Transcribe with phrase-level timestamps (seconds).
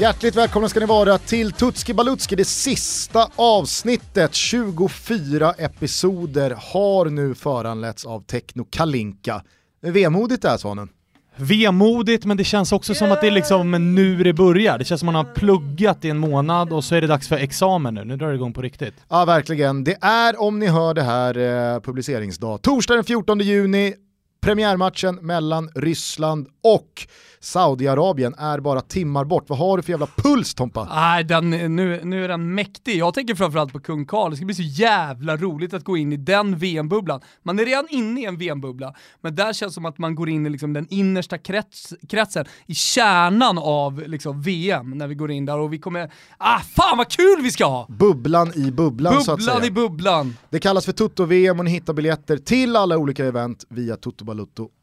[0.00, 4.34] Hjärtligt välkomna ska ni vara till Tutski Balutski, det sista avsnittet.
[4.34, 9.42] 24 episoder har nu föranletts av Techno Kalinka.
[9.80, 10.88] Vemodigt det här Svanen.
[11.36, 14.78] Vemodigt, men det känns också som att det är liksom nu det börjar.
[14.78, 17.28] Det känns som att man har pluggat i en månad och så är det dags
[17.28, 18.04] för examen nu.
[18.04, 18.94] Nu drar det igång på riktigt.
[19.08, 19.84] Ja, verkligen.
[19.84, 21.38] Det är, om ni hör det här,
[21.74, 22.62] eh, publiceringsdag.
[22.62, 23.94] Torsdag den 14 juni,
[24.40, 27.06] premiärmatchen mellan Ryssland och
[27.40, 29.44] Saudiarabien är bara timmar bort.
[29.48, 30.88] Vad har du för jävla puls Tompa?
[30.94, 32.96] Nej, den, nu, nu är den mäktig.
[32.96, 34.30] Jag tänker framförallt på kung Karl.
[34.30, 37.20] Det ska bli så jävla roligt att gå in i den VM-bubblan.
[37.42, 40.28] Man är redan inne i en VM-bubbla, men där känns det som att man går
[40.28, 45.30] in i liksom den innersta krets, kretsen, i kärnan av liksom VM, när vi går
[45.30, 46.12] in där och vi kommer...
[46.38, 47.86] Ah, fan vad kul vi ska ha!
[47.88, 49.54] Bubblan i bubblan, bubblan så att säga.
[49.54, 50.36] Bubblan i bubblan.
[50.50, 53.96] Det kallas för Toto-VM och ni hittar biljetter till alla olika event via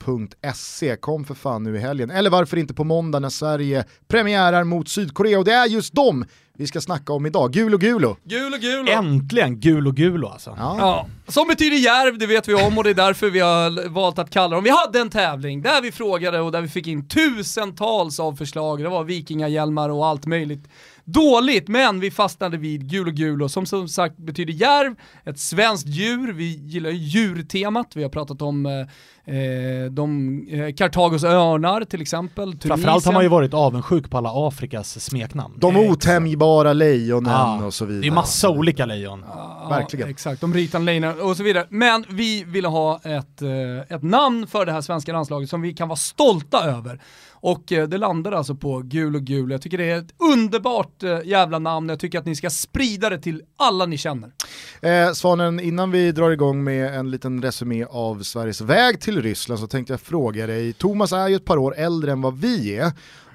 [0.05, 0.95] totobalutto.se.
[0.95, 2.09] Kom för fan nu i helgen.
[2.11, 6.25] Eller varför inte på måndag när Sverige premiärar mot Sydkorea och det är just dem
[6.57, 7.51] vi ska snacka om idag.
[7.51, 8.17] Gulo Gulo.
[8.23, 8.91] Gulo Gulo.
[8.91, 10.55] Äntligen Gulo Gulo alltså.
[10.59, 10.75] Ja.
[10.79, 11.07] ja.
[11.27, 14.29] Som betyder järv, det vet vi om och det är därför vi har valt att
[14.29, 14.63] kalla dem.
[14.63, 18.83] Vi hade en tävling där vi frågade och där vi fick in tusentals av förslag.
[18.83, 20.67] Det var vikingahjälmar och allt möjligt
[21.05, 26.33] dåligt, men vi fastnade vid Gulo Gulo som som sagt betyder järv, ett svenskt djur,
[26.33, 28.71] vi gillar djurtemat, vi har pratat om eh,
[29.35, 32.57] eh de, eh, Kartagos örnar till exempel.
[32.59, 35.53] Framförallt har man ju varit avundsjuk på alla Afrikas smeknamn.
[35.57, 38.01] De otämjbara lejonen ah, och så vidare.
[38.01, 39.23] Det är massa olika lejon.
[39.23, 40.09] Ah, Verkligen.
[40.09, 41.67] Exakt, de ritan lejonen och så vidare.
[41.69, 45.73] Men vi ville ha ett, eh, ett namn för det här svenska landslaget som vi
[45.73, 46.99] kan vara stolta över.
[47.45, 49.51] Och eh, det landar alltså på gul och gul.
[49.51, 51.89] Jag tycker det är ett underbart eh, jävla namn.
[51.89, 54.31] Jag tycker att ni ska sprida det till alla ni känner.
[54.81, 59.59] Eh, Svanen, innan vi drar igång med en liten resumé av Sveriges väg till Ryssland
[59.59, 62.77] så tänkte jag fråga dig, Thomas är ju ett par år äldre än vad vi
[62.77, 62.91] är.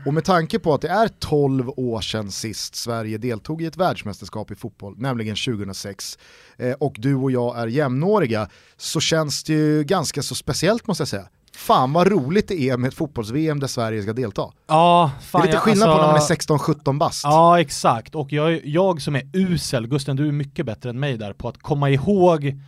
[0.06, 3.76] Och med tanke på att det är 12 år sedan sist Sverige deltog i ett
[3.76, 6.18] världsmästerskap i fotboll, nämligen 2006,
[6.56, 11.00] eh, och du och jag är jämnåriga, så känns det ju ganska så speciellt måste
[11.00, 14.42] jag säga fan vad roligt det är med ett fotbolls-VM där Sverige ska delta.
[14.66, 17.24] Ja, fan, det är lite skillnad alltså, på när man är 16-17 bast.
[17.24, 18.14] Ja, exakt.
[18.14, 21.48] Och jag, jag som är usel, Gusten du är mycket bättre än mig där på
[21.48, 22.60] att komma ihåg,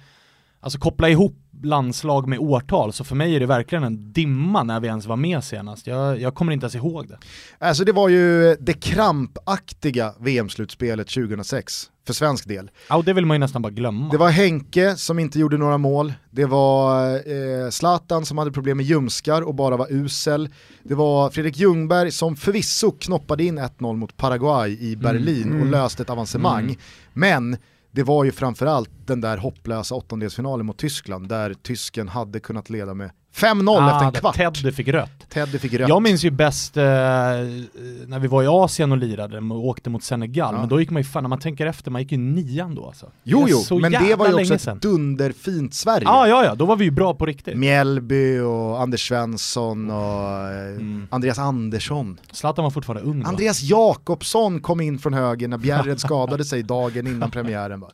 [0.61, 4.81] alltså koppla ihop landslag med årtal, så för mig är det verkligen en dimma när
[4.81, 5.87] vi ens var med senast.
[5.87, 7.19] Jag, jag kommer inte ens ihåg det.
[7.59, 12.71] Alltså det var ju det krampaktiga VM-slutspelet 2006 för svensk del.
[12.89, 14.09] Ja, det vill man ju nästan bara glömma.
[14.11, 18.77] Det var Henke som inte gjorde några mål, det var eh, Zlatan som hade problem
[18.77, 20.49] med ljumskar och bara var usel.
[20.83, 25.61] Det var Fredrik Ljungberg som förvisso knoppade in 1-0 mot Paraguay i Berlin mm.
[25.61, 26.65] och löste ett avancemang.
[26.65, 26.77] Mm.
[27.13, 27.57] Men
[27.91, 32.95] det var ju framförallt den där hopplösa åttondelsfinalen mot Tyskland där tysken hade kunnat leda
[32.95, 34.37] med 5-0 ah, efter en kvart.
[34.37, 35.27] Teddy fick rött.
[35.29, 35.89] Teddy fick rött.
[35.89, 40.05] Jag minns ju bäst eh, när vi var i Asien och lirade och åkte mot
[40.05, 40.61] Senegal, ja.
[40.61, 42.87] men då gick man ju fan, när man tänker efter, man gick ju nian då
[42.87, 43.07] alltså.
[43.23, 46.09] Jo jo, men det var ju också ett dunderfint Sverige.
[46.09, 47.57] Ah, ja ja, då var vi ju bra på riktigt.
[47.57, 51.09] Mjällby och Anders Svensson och eh, mm.
[51.11, 52.21] Andreas Andersson.
[52.33, 57.07] Zlatan var fortfarande ung Andreas Jakobsson kom in från höger när Bjärred skadade sig dagen
[57.07, 57.81] innan premiären.
[57.81, 57.91] Va?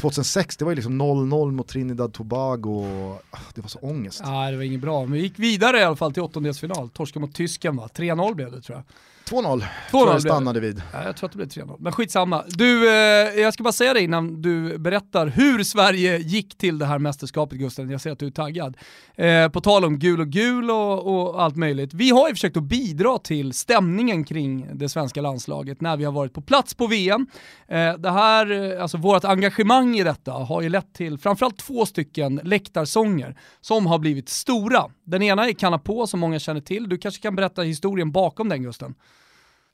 [0.00, 2.86] 2006, det var ju liksom 0-0 mot Trinidad Tobago,
[3.30, 4.20] ah, det var så ångest.
[4.24, 7.20] Ja, det var inget bra, men vi gick vidare i alla fall till åttondelsfinal, torska
[7.20, 8.84] mot tysken va, 3-0 blev det tror jag.
[9.30, 10.82] 2-0 tror jag stannade vid.
[10.92, 12.44] Ja, jag tror att det blev 3-0, men skitsamma.
[12.48, 16.86] Du, eh, jag ska bara säga det innan du berättar hur Sverige gick till det
[16.86, 18.76] här mästerskapet Gusten, jag ser att du är taggad.
[19.14, 21.94] Eh, på tal om gul och gul och, och, allt möjligt.
[21.94, 26.12] Vi har ju försökt att bidra till stämningen kring det svenska landslaget när vi har
[26.12, 27.26] varit på plats på VM.
[27.68, 31.86] Eh, det här, eh, alltså vårt engagemang i detta har ju lett till framförallt två
[31.86, 34.84] stycken läktarsånger som har blivit stora.
[35.04, 36.88] Den ena är Kanna på som många känner till.
[36.88, 38.94] Du kanske kan berätta historien bakom den Gusten?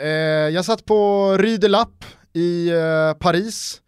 [0.01, 0.09] Eh,
[0.55, 3.83] jag satt på Rue de Lapp i eh, Paris,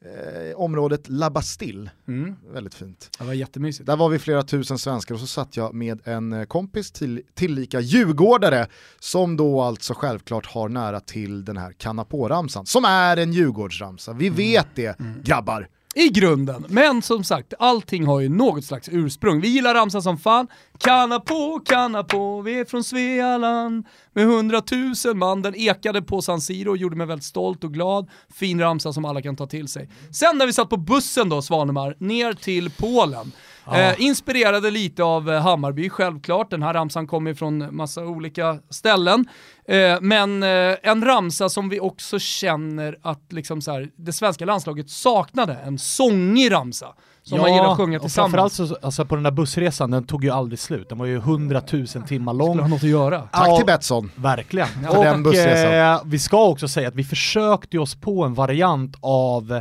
[0.00, 1.90] eh, området La Bastille.
[2.08, 2.36] Mm.
[2.52, 3.10] Väldigt fint.
[3.18, 3.86] Det var jättemysigt.
[3.86, 7.22] Där var vi flera tusen svenskar och så satt jag med en eh, kompis till,
[7.34, 8.66] tillika djurgårdare
[8.98, 14.12] som då alltså självklart har nära till den här Kanna-på-ramsan, som är en Djurgårdsramsa.
[14.12, 14.36] Vi mm.
[14.36, 15.22] vet det, mm.
[15.22, 15.68] grabbar.
[15.94, 16.66] I grunden.
[16.68, 19.40] Men som sagt, allting har ju något slags ursprung.
[19.40, 20.46] Vi gillar ramsan som fan.
[20.78, 23.86] Kanna på, kanna på, vi är från Svealand.
[24.12, 28.10] Med hundratusen man, den ekade på San Siro och gjorde mig väldigt stolt och glad.
[28.34, 29.88] Fin ramsa som alla kan ta till sig.
[30.12, 33.32] Sen när vi satt på bussen då, Svanemar, ner till Polen.
[33.66, 33.78] Ja.
[33.80, 36.50] Eh, inspirerade lite av eh, Hammarby, självklart.
[36.50, 39.26] Den här ramsan kommer från massa olika ställen.
[39.68, 44.44] Eh, men eh, en ramsa som vi också känner att liksom så här, det svenska
[44.44, 46.86] landslaget saknade, en sångig ramsa.
[47.22, 48.32] Som man gillar att sjunga och tillsammans.
[48.56, 50.88] framförallt så, alltså på den där bussresan, den tog ju aldrig slut.
[50.88, 52.48] Den var ju 100 000 timmar lång.
[52.48, 53.20] Skulle ha något att göra.
[53.20, 53.56] Tack Ja.
[53.56, 54.10] till Betsson.
[54.16, 54.68] Verkligen.
[54.68, 55.74] För den och bussresan.
[55.94, 59.60] eh, vi ska också säga att vi försökte oss på en variant av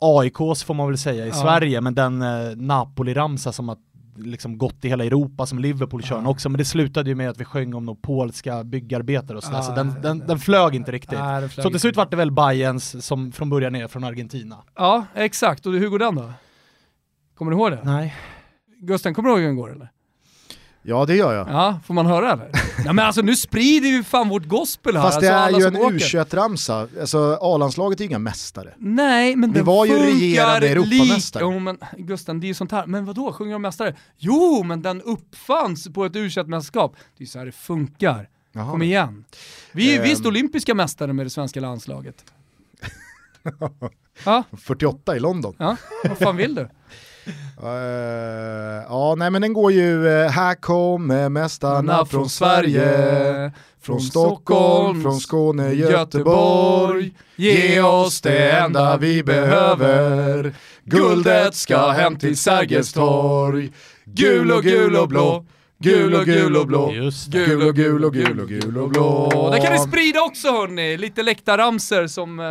[0.00, 1.34] AIKs får man väl säga i Ja.
[1.34, 3.78] Sverige, men den eh, Napoli-ramsa som har
[4.16, 7.40] liksom gått i hela Europa som Liverpool kör också, men det slutade ju med att
[7.40, 10.24] vi sjöng om några polska byggarbetare och sådär, Ja, så den, ja, den, ja.
[10.26, 11.18] den flög inte riktigt.
[11.18, 14.56] Det flög så till slut var det väl Bayerns som från början är från Argentina.
[14.76, 15.66] Ja, exakt.
[15.66, 16.32] Och hur går den då?
[17.34, 17.80] Kommer du ihåg det?
[17.84, 18.14] Nej.
[18.82, 19.90] Gusten, kommer du ihåg hur den går eller?
[20.82, 21.48] Ja det gör jag.
[21.48, 22.50] Ja, får man höra eller?
[22.84, 25.02] Nej men alltså nu sprider vi fan vårt gospel här.
[25.02, 25.98] Fast det alltså, är ju en åker.
[25.98, 28.74] U21-ramsa, alltså A-landslaget är ju inga mästare.
[28.78, 31.42] Nej, men Vi den var ju regerande Europamästare.
[31.42, 32.86] Jo men Gusten, det är ju sånt här.
[32.86, 33.96] Men vadå, sjunger de mästare?
[34.16, 38.28] Jo, men den uppfanns på ett u mästerskap Det är så här det funkar.
[38.52, 38.70] Jaha.
[38.70, 39.24] Kom igen.
[39.72, 40.04] Vi är ju Ehm.
[40.04, 42.24] visst olympiska mästare med det svenska landslaget.
[44.24, 45.54] ja, 48 i London.
[45.58, 45.76] ja,
[46.08, 46.68] vad fan vill du?
[47.62, 53.52] Eh, ja, nej men den går ju, eh, här kommer mästarna från Sverige.
[53.82, 57.12] Från Stockholm, från Skåne, Göteborg.
[57.36, 60.54] Ge oss det enda vi behöver.
[60.84, 63.72] Guldet ska hem till Sergels torg.
[64.04, 65.44] Gul och gul och blå.
[65.82, 66.92] Gul och gul och blå.
[66.92, 67.46] Just det.
[67.46, 69.50] Gul och gul och gul och gul och blå.
[69.52, 72.46] Det kan ni sprida också hörni, lite läktarramsor som eh,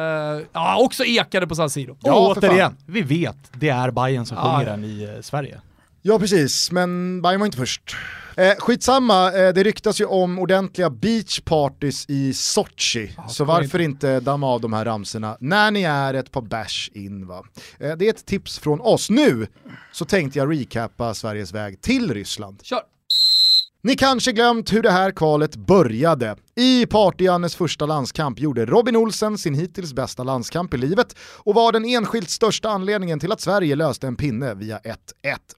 [0.53, 1.97] ja, också ekade på San Siro.
[2.01, 5.61] Ja, och återigen, vi vet, det är Bayern som sjunger den i eh, Sverige.
[6.01, 7.95] Ja precis, men Bayern var inte först.
[8.37, 13.79] Eh, skitsamma, eh, det ryktas ju om ordentliga beachpartys i Sochi, så ska vi varför
[13.79, 17.43] inte damma av de här ramsorna när ni är ett par bärs in va.
[17.79, 19.09] Eh, det är ett tips från oss.
[19.09, 19.47] Nu
[19.91, 22.59] så tänkte jag recappa Sveriges väg till Ryssland.
[22.63, 22.81] Kör!
[23.81, 26.35] Ni kanske glömt hur det här kvalet började.
[26.55, 31.71] I Party-Jannes första landskamp gjorde Robin Olsen sin hittills bästa landskamp i livet och var
[31.71, 34.95] den enskilt största anledningen till att Sverige löste en pinne via 1-1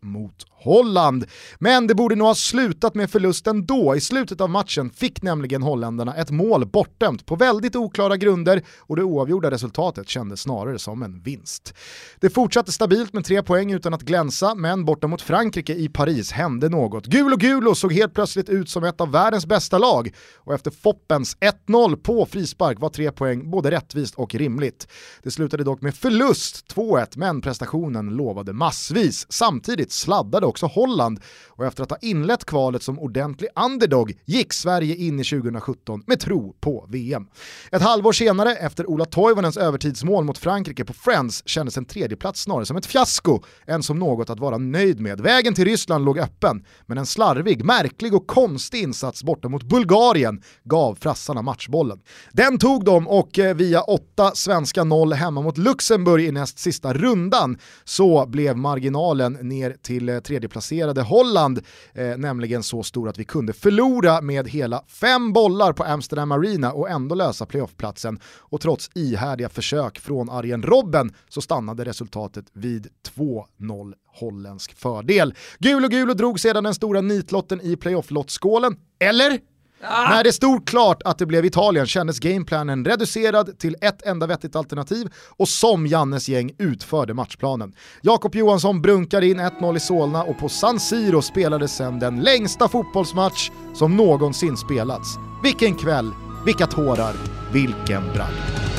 [0.01, 1.25] mot Holland.
[1.59, 3.95] Men det borde nog ha slutat med förlusten då.
[3.95, 8.95] I slutet av matchen fick nämligen holländarna ett mål bortdömt på väldigt oklara grunder och
[8.95, 11.73] det oavgjorda resultatet kändes snarare som en vinst.
[12.19, 16.31] Det fortsatte stabilt med tre poäng utan att glänsa, men borta mot Frankrike i Paris
[16.31, 17.05] hände något.
[17.05, 20.71] Gul och Gulo såg helt plötsligt ut som ett av världens bästa lag och efter
[20.71, 21.37] Foppens
[21.67, 24.87] 1-0 på frispark var tre poäng både rättvist och rimligt.
[25.23, 29.25] Det slutade dock med förlust 2-1, men prestationen lovade massvis.
[29.29, 34.95] Samtidigt sladdade också Holland och efter att ha inlett kvalet som ordentlig underdog gick Sverige
[34.95, 37.27] in i 2017 med tro på VM.
[37.71, 42.65] Ett halvår senare, efter Ola Toivonens övertidsmål mot Frankrike på Friends, kändes en tredjeplats snarare
[42.65, 45.21] som ett fiasko än som något att vara nöjd med.
[45.21, 50.41] Vägen till Ryssland låg öppen, men en slarvig, märklig och konstig insats borta mot Bulgarien
[50.63, 51.99] gav frassarna matchbollen.
[52.31, 56.93] Den tog de och eh, via 8 svenska noll hemma mot Luxemburg i näst sista
[56.93, 61.61] rundan så blev marginalen ner till eh, tredjeplacerade Holland
[61.93, 66.71] eh, nämligen så stor att vi kunde förlora med hela fem bollar på Amsterdam Arena
[66.71, 68.19] och ändå lösa playoffplatsen.
[68.23, 75.33] Och trots ihärdiga försök från Arjen Robben så stannade resultatet vid 2-0 holländsk fördel.
[75.59, 78.75] Gul och Gulo drog sedan den stora nitlotten i playoff playoff-lottskålen.
[78.99, 79.39] Eller?
[79.81, 84.55] När det stod klart att det blev Italien kändes gameplanen reducerad till ett enda vettigt
[84.55, 87.73] alternativ och som Jannes gäng utförde matchplanen.
[88.01, 92.67] Jakob Johansson brunkade in 1-0 i Solna och på San Siro spelades sen den längsta
[92.67, 95.15] fotbollsmatch som någonsin spelats.
[95.43, 96.11] Vilken kväll,
[96.45, 97.13] vilka tårar,
[97.53, 98.70] vilken bragd.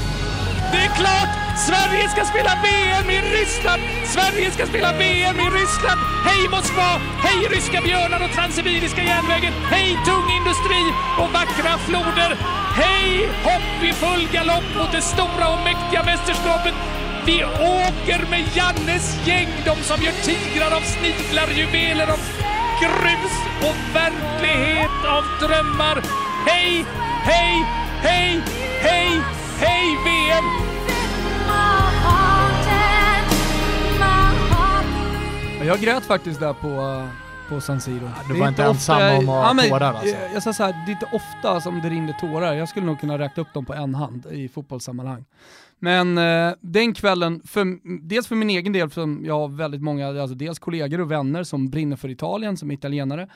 [0.72, 1.32] Det är klart!
[1.68, 3.82] Sverige ska spela VM i Ryssland!
[4.14, 6.00] Sverige ska spela VM i Ryssland!
[6.28, 6.90] Hej Moskva!
[7.26, 9.52] Hej ryska björnar och Transsibiriska järnvägen!
[9.74, 10.82] Hej tung industri
[11.20, 12.30] och vackra floder!
[12.82, 16.74] Hej hopp i full galopp mot det stora och mäktiga mästerskapet!
[17.26, 22.20] Vi åker med Jannes gäng, de som gör tigrar av sniglar, juveler av
[22.80, 23.34] grus
[23.68, 26.02] och verklighet av drömmar.
[26.46, 26.84] Hej,
[27.24, 27.64] hej,
[28.02, 28.42] hej,
[28.80, 29.22] hej,
[29.64, 30.44] hej VM!
[35.66, 37.06] Jag grät faktiskt där på,
[37.48, 38.10] på San Siro.
[38.28, 40.08] du Det var inte ensam ofta- om att ha men, tårar, alltså.
[40.16, 42.54] Jag, jag sa så här, det är inte ofta som det rinner tårar.
[42.54, 45.24] Jag skulle nog kunna räkna upp dem på en hand i fotbollssammanhang.
[45.78, 47.66] Men eh, den kvällen, för,
[48.08, 51.44] dels för min egen del, för jag har väldigt många, alltså dels kollegor och vänner
[51.44, 53.28] som brinner för Italien, som är italienare.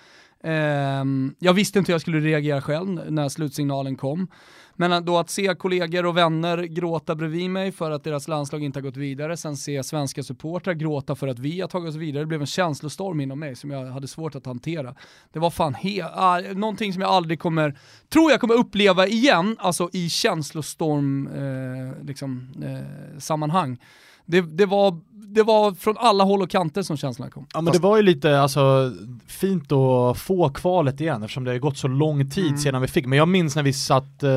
[0.45, 4.29] Ehm, jag visste inte hur jag skulle reagera själv när slutsignalen kom.
[4.77, 8.79] Men då att se kollegor och vänner gråta bredvid mig för att deras landslag inte
[8.79, 12.23] har gått vidare, sen se svenska supportrar gråta för att vi har tagit oss vidare,
[12.23, 14.95] det blev en känslostorm inom mig som jag hade svårt att hantera.
[15.33, 17.79] Det var fan he- ah, någonting som jag aldrig kommer,
[18.09, 23.79] tror jag kommer uppleva igen, alltså i känslostorm eh, liksom, eh, sammanhang.
[24.27, 27.47] Det, det, var, det var från alla håll och kanter som känslan kom.
[27.55, 28.93] Ja men det var ju lite alltså,
[29.27, 32.59] fint att få kvalet igen eftersom det har gått så lång tid Mm.
[32.59, 34.31] sedan vi fick, men jag minns när vi satt, eh,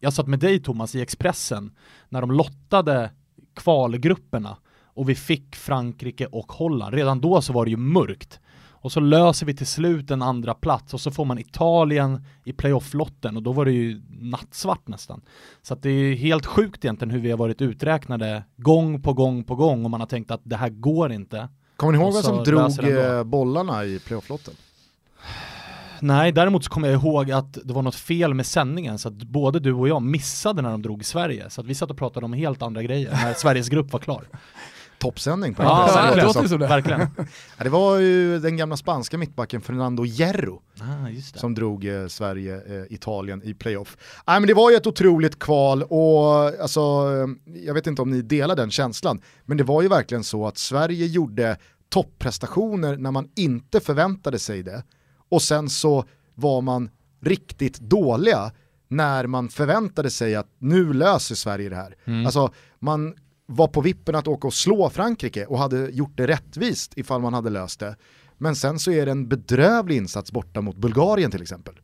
[0.00, 1.70] jag satt med dig Thomas i Expressen,
[2.08, 3.10] när de lottade
[3.56, 4.56] kvalgrupperna
[4.94, 8.40] och vi fick Frankrike och Holland, redan då så var det ju mörkt.
[8.82, 12.52] Och så löser vi till slut en andra plats och så får man Italien i
[12.52, 15.22] playoff-lotten och då var det ju nattsvart nästan.
[15.62, 19.44] Så att det är helt sjukt egentligen hur vi har varit uträknade gång på gång
[19.44, 21.48] på gång och man har tänkt att det här går inte.
[21.76, 24.54] Kommer ni ihåg vem som drog eh, bollarna i playofflotten?
[26.00, 29.14] Nej, däremot så kommer jag ihåg att det var något fel med sändningen så att
[29.14, 31.50] både du och jag missade när de drog i Sverige.
[31.50, 34.24] Så att vi satt och pratade om helt andra grejer när Sveriges grupp var klar.
[35.02, 36.48] Toppsändning på Ja, Expressen, det låter det låter som.
[36.48, 36.66] som det.
[36.66, 37.00] Verkligen.
[37.58, 41.40] Ja, det var ju den gamla spanska mittbacken Fernando Hierro Ah, just det.
[41.40, 43.96] som drog eh, Sverige-Italien i playoff.
[44.26, 48.10] Nej, men det var ju ett otroligt kval och alltså, eh, jag vet inte om
[48.10, 51.56] ni delar den känslan, men det var ju verkligen så att Sverige gjorde
[51.88, 54.82] topprestationer när man inte förväntade sig det
[55.30, 56.04] och sen så
[56.34, 56.90] var man
[57.20, 58.52] riktigt dåliga
[58.88, 61.94] när man förväntade sig att nu löser Sverige det här.
[62.04, 62.26] Mm.
[62.26, 63.14] Alltså man
[63.56, 67.34] var på vippen att åka och slå Frankrike och hade gjort det rättvist ifall man
[67.34, 67.96] hade löst det.
[68.38, 71.74] Men sen så är det en bedrövlig insats borta mot Bulgarien till exempel.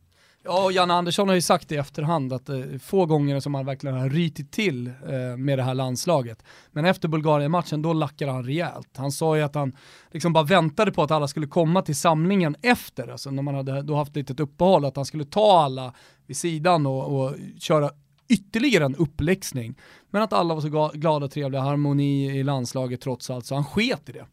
[0.45, 3.55] Ja, och Janne Andersson har ju sagt i efterhand att det är få gånger som
[3.55, 6.43] han verkligen har rytit till eh, med det här landslaget.
[6.73, 8.89] Men efter Bulgarien-matchen, då lackade han rejält.
[8.97, 9.77] Han sa ju att han
[10.11, 13.83] liksom bara väntade på att alla skulle komma till samlingen efter, alltså när man hade
[13.83, 15.95] då haft ett litet uppehåll, att han skulle ta alla
[16.27, 17.91] vid sidan och, och köra
[18.29, 19.75] ytterligare en uppläxning.
[20.11, 23.65] Men att alla var så glada och trevliga, harmoni i landslaget trots allt, så han
[23.65, 24.27] sket i det.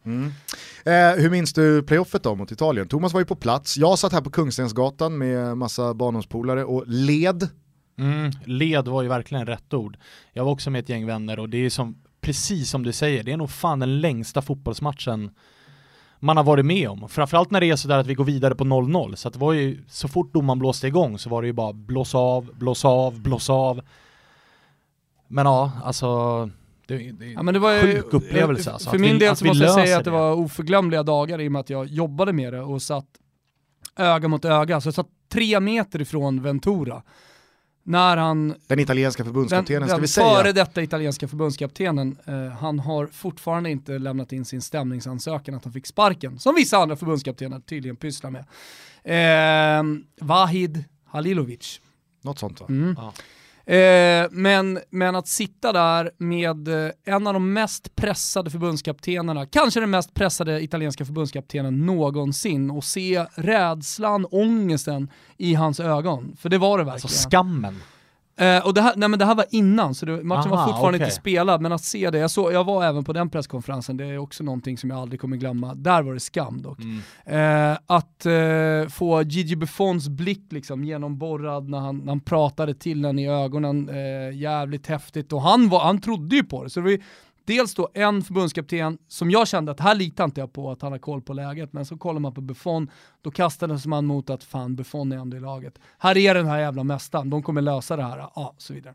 [0.92, 2.88] Eh, hur minns du playoffet då mot Italien?
[2.88, 7.50] Thomas var ju på plats, jag satt här på Kungstensgatan med massa barndomspolare och led.
[7.98, 9.98] Mm, led var ju verkligen rätt ord.
[10.34, 13.24] Jag var också med ett gäng vänner och det är som, precis som du säger,
[13.24, 15.32] det är nog fan den längsta fotbollsmatchen
[16.20, 17.10] man har varit med om.
[17.10, 19.16] Framförallt när det är sådär att vi går vidare på 0-0.
[19.16, 22.16] Så det var ju, så fort domaren blåste igång så var det ju bara blås
[22.16, 23.82] av, blås av, blås av.
[25.28, 26.50] Men ja, alltså
[26.88, 28.90] det, det Ja, men det var ju, sjuk upplevelse alltså.
[28.90, 31.52] För min vi, del så måste jag säga att det var oförglömliga dagar i och
[31.52, 33.08] med att jag jobbade med det och satt
[33.96, 34.82] öga mot öga.
[34.82, 37.02] Så jag satt tre meter ifrån Ventura.
[37.88, 40.36] När han, Den italienska den, förbundskaptenen ska den vi säga.
[40.36, 45.74] före detta italienska förbundskaptenen, eh, han har fortfarande inte lämnat in sin stämningsansökan att han
[45.74, 48.46] fick sparken, som vissa andra förbundskaptener tydligen pysslar med.
[49.04, 49.84] Eh,
[50.22, 51.82] Vahid Halilovic.
[52.22, 52.66] Något sånt va?
[52.70, 52.96] Mm.
[52.98, 53.14] Ja.
[53.68, 59.80] Eh, men, men att sitta där med eh, en av de mest pressade förbundskaptenerna, kanske
[59.80, 66.38] den mest pressade italienska förbundskaptenen någonsin och se rädslan, ångesten i hans ögon.
[66.40, 67.06] För det var det verkligen.
[67.06, 67.76] Alltså skammen.
[68.38, 70.68] Eh, och det här, nej men det här var innan, så det, matchen var Aha,
[70.68, 71.06] fortfarande okej.
[71.06, 74.06] inte spelad, men att se det, jag, såg, jag var även på den presskonferensen, det
[74.06, 75.76] är också någonting som jag aldrig kommer glömma.
[75.76, 76.80] Där var det skam dock.
[76.80, 77.72] Mm.
[77.72, 83.02] Eh, att eh, få Gigi Buffons blick liksom genomborrad när han, när han pratade till
[83.02, 85.34] den i ögonen, eh, jävligt häftigt.
[85.34, 86.70] Och han, var, han trodde ju på det.
[86.70, 87.02] Så det var ju
[87.46, 90.92] dels då en förbundskapten som jag kände att här litar inte jag på att han
[90.92, 92.90] har koll på läget, men så kollar man på Buffon,
[93.22, 95.80] då kastades man mot att fan Buffon är ändå i laget.
[95.98, 98.94] Här är den här jävla mästaren, de kommer lösa det här, ja, så vidare.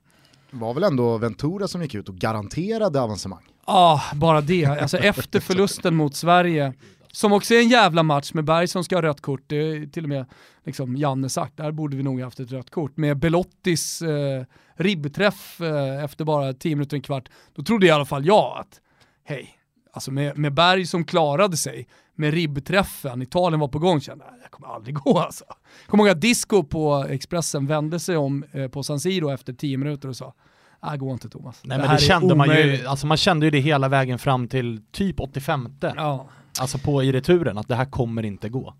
[0.50, 3.44] Det var väl ändå Ventura som gick ut och garanterade avancemang.
[3.66, 4.64] Ja, bara det.
[4.66, 6.74] Alltså efter förlusten mot Sverige,
[7.12, 9.86] som också är en jävla match med Berg som ska ha rött kort, det är
[9.86, 10.26] till och med
[10.64, 12.96] liksom Janne sagt, där borde vi nog ha haft ett rött kort.
[12.96, 18.04] Med Belottis eh, ribbträff eh, efter bara 10 minuter, en kvart, då trodde i alla
[18.04, 18.80] fall jag att,
[19.24, 19.50] hej,
[19.92, 24.34] alltså med, med Berg som klarade sig, med ribbträffen, Italien var på gång, kände jag,
[24.34, 25.44] det kommer aldrig gå alltså.
[25.86, 29.76] Kommer ihåg att Disco på Expressen vände sig om eh, på San Siro efter 10
[29.76, 30.34] minuter och sa,
[30.82, 31.60] Nej, går inte Thomas.
[31.64, 34.18] Nej Det men det kände man ju, omöjligt." alltså man kände ju det hela vägen
[34.18, 36.28] fram till typ 85 Ja.
[36.60, 38.74] Alltså på i returen, att det här kommer inte gå.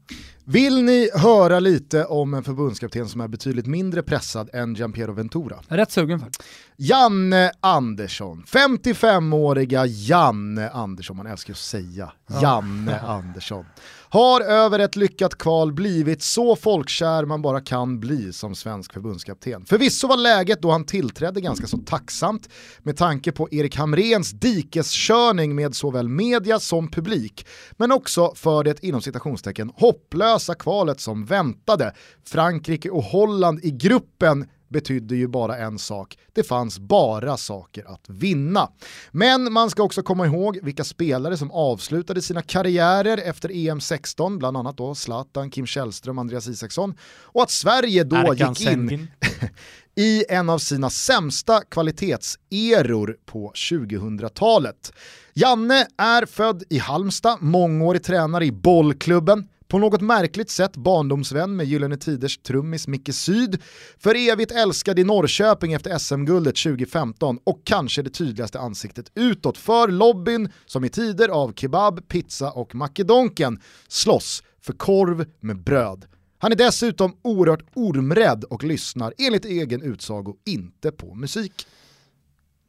[0.52, 5.58] Vill ni höra lite om en förbundskapten som är betydligt mindre pressad än Gianpiero Ventura?
[5.68, 6.42] Jag är rätt sugen faktiskt.
[6.76, 13.64] Janne Andersson, 55-åriga Janne Andersson, man älskar att säga Janne Andersson.
[14.12, 19.64] Har över ett lyckat kval blivit så folkkär man bara kan bli som svensk förbundskapten.
[19.64, 25.54] Förvisso var läget då han tillträdde ganska så tacksamt med tanke på Erik Hamrens dikeskörning
[25.54, 31.94] med såväl media som publik, men också för det inom citationstecken hopplösa kvalet som väntade.
[32.24, 38.04] Frankrike och Holland i gruppen betydde ju bara en sak, det fanns bara saker att
[38.08, 38.68] vinna.
[39.10, 44.38] Men man ska också komma ihåg vilka spelare som avslutade sina karriärer efter EM 16,
[44.38, 49.10] bland annat då Zlatan, Kim Källström, Andreas Isaksson, och att Sverige då Erkan gick in
[49.94, 54.92] i en av sina sämsta kvalitetseror på 2000-talet.
[55.34, 61.66] Janne är född i Halmstad, mångårig tränare i bollklubben, på något märkligt sätt barndomsvän med
[61.66, 63.62] Gyllene Tiders trummis Micke Syd,
[63.98, 69.88] för evigt älskad i Norrköping efter SM-guldet 2015 och kanske det tydligaste ansiktet utåt för
[69.88, 76.04] lobbyn som i tider av kebab, pizza och makedonken slåss för korv med bröd.
[76.38, 81.66] Han är dessutom oerhört ormrädd och lyssnar enligt egen utsago inte på musik.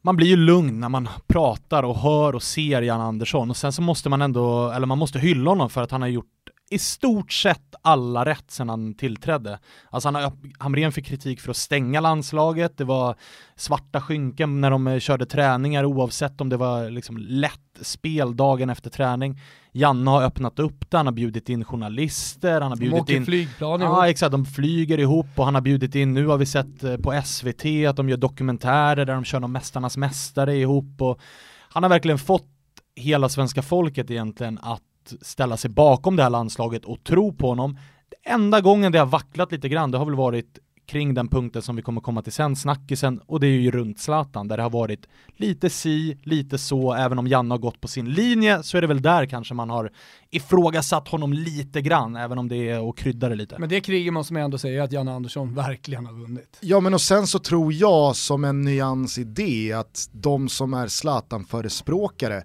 [0.02, 3.72] man blir ju lugn när man pratar och hör och ser Jan Andersson och sen
[3.72, 6.26] så måste man ändå, eller man måste hylla honom för att han har gjort
[6.72, 9.58] i stort sett alla rätt sedan han tillträdde.
[9.90, 13.14] Alltså han Hamrén fick kritik för att stänga landslaget, det var
[13.56, 18.70] svarta skynken när de eh, körde träningar oavsett om det var liksom lätt spel dagen
[18.70, 19.40] efter träning.
[19.72, 23.16] Janne har öppnat upp det, han har bjudit in journalister, han har De bjudit åker
[23.16, 24.04] in flygplan Ja ihop.
[24.10, 27.22] exakt, de flyger ihop och han har bjudit in, nu har vi sett eh, på
[27.24, 31.20] SVT att de gör dokumentärer där de kör någon Mästarnas Mästare ihop och
[31.68, 32.48] han har verkligen fått
[32.96, 34.82] hela svenska folket egentligen att
[35.20, 37.78] ställa sig bakom det här landslaget och tro på honom.
[38.24, 41.76] Enda gången det har vacklat lite grann, det har väl varit kring den punkten som
[41.76, 44.70] vi kommer komma till sen, snackisen, och det är ju runt Zlatan, där det har
[44.70, 45.06] varit
[45.36, 48.86] lite si, lite så, även om Janne har gått på sin linje, så är det
[48.86, 49.92] väl där kanske man har
[50.30, 53.58] ifrågasatt honom lite grann, även om det är att krydda det lite.
[53.58, 56.58] Men det kriget måste man ändå säga att Janne Andersson verkligen har vunnit.
[56.60, 60.74] Ja men och sen så tror jag som en nyans i det att de som
[60.74, 62.42] är Zlatan-förespråkare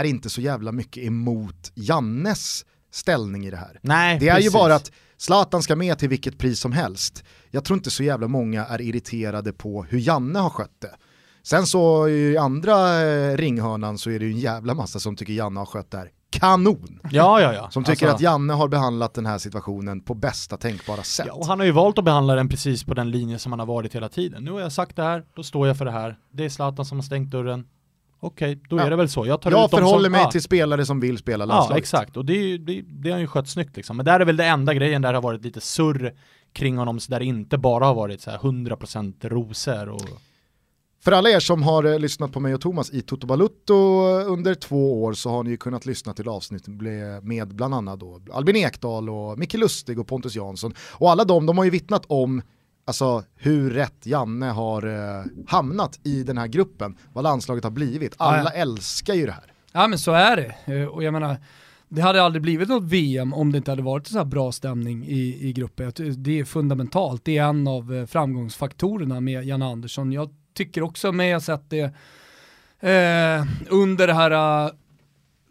[0.00, 3.78] är inte så jävla mycket emot Jannes ställning i det här.
[3.82, 4.52] Nej, Det är ju precis.
[4.52, 7.24] bara att Zlatan ska med till vilket pris som helst.
[7.50, 10.94] Jag tror inte så jävla många är irriterade på hur Janne har skött det.
[11.42, 15.32] Sen så i andra eh, ringhörnan så är det ju en jävla massa som tycker
[15.32, 17.00] Janne har skött det här kanon.
[17.10, 17.70] Ja, ja, ja.
[17.70, 21.26] Som tycker Alltså- att Janne har behandlat den här situationen på bästa tänkbara sätt.
[21.28, 23.58] Ja, och han har ju valt att behandla den precis på den linje som han
[23.58, 24.44] har varit hela tiden.
[24.44, 26.18] Nu har jag sagt det här, då står jag för det här.
[26.32, 27.64] Det är Zlatan som har stängt dörren.
[28.20, 28.82] Okej, då Ja.
[28.82, 29.26] är det väl så.
[29.26, 30.30] Jag tar jag ut förhåller som, mig ja.
[30.30, 31.82] till spelare som vill spela Ja, landslaget.
[31.82, 32.16] exakt.
[32.16, 33.96] Och det, det, det har ju skött snyggt liksom.
[33.96, 36.14] Men där är väl det enda grejen där det har varit lite surr
[36.52, 40.08] kring honom, så där det inte bara har varit så här 100% rosor och...
[41.04, 43.74] För alla er som har eh, lyssnat på mig och Thomas i Toto Balutto
[44.26, 46.64] under två år så har ni ju kunnat lyssna till avsnitt
[47.22, 50.74] med bland annat då Albin Ekdal och Micke Lustig och Pontus Jansson.
[50.92, 52.42] Och alla de, de har ju vittnat om
[52.86, 54.86] alltså, hur rätt Janne har
[55.18, 58.14] eh, hamnat i den här gruppen, vad landslaget har blivit.
[58.16, 59.52] Alla Ja, älskar ju det här.
[59.72, 60.74] Ja men så är det.
[60.74, 61.36] Eh, Och jag menar,
[61.88, 65.06] det hade aldrig blivit något VM om det inte hade varit så här bra stämning
[65.06, 65.92] i, i gruppen.
[66.16, 70.12] Det är fundamentalt, det är en av eh, framgångsfaktorerna med Jan Andersson.
[70.12, 71.82] Jag tycker också med jag sett det
[72.80, 74.70] eh, under det här eh,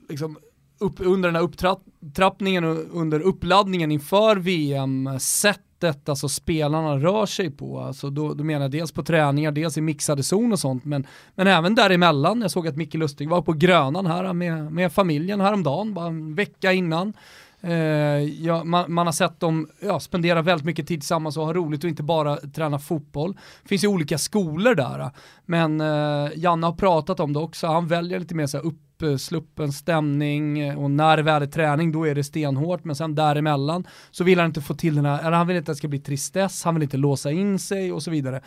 [0.09, 0.37] liksom,
[0.79, 7.51] upp, under den här upptrappningen och under uppladdningen inför VM, sättet alltså spelarna rör sig
[7.51, 10.85] på, alltså då, då menar jag dels på träningar, dels i mixade zon och sånt,
[10.85, 12.41] men, men även däremellan.
[12.41, 16.35] Jag såg att Micke Lustig var på Grönan här med, med familjen häromdagen, bara en
[16.35, 17.13] vecka innan.
[17.61, 17.73] Eh,
[18.23, 21.83] ja, man, man har sett dem ja, spendera väldigt mycket tid tillsammans och ha roligt
[21.83, 23.33] och inte bara träna fotboll.
[23.63, 25.11] Det finns ju olika skolor där,
[25.45, 27.67] men eh, Janne har pratat om det också.
[27.67, 28.65] Han väljer lite mer så här
[29.01, 32.95] uppsluppen eh, stämning eh, och när det väl är träning då är det stenhårt, men
[32.95, 35.75] sen däremellan så vill han inte få till den här, eller han vill inte att
[35.75, 38.41] det ska bli tristess, han vill inte låsa in sig och så vidare.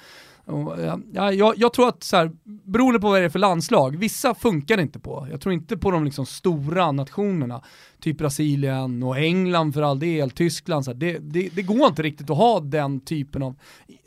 [0.49, 0.75] Och,
[1.13, 4.35] ja, jag, jag tror att så här, beroende på vad det är för landslag, vissa
[4.35, 5.29] funkar det inte på.
[5.31, 7.63] Jag tror inte på de liksom stora nationerna,
[8.01, 10.85] typ Brasilien och England för all del, Tyskland.
[10.85, 13.57] Så här, det, det, det går inte riktigt att ha den typen av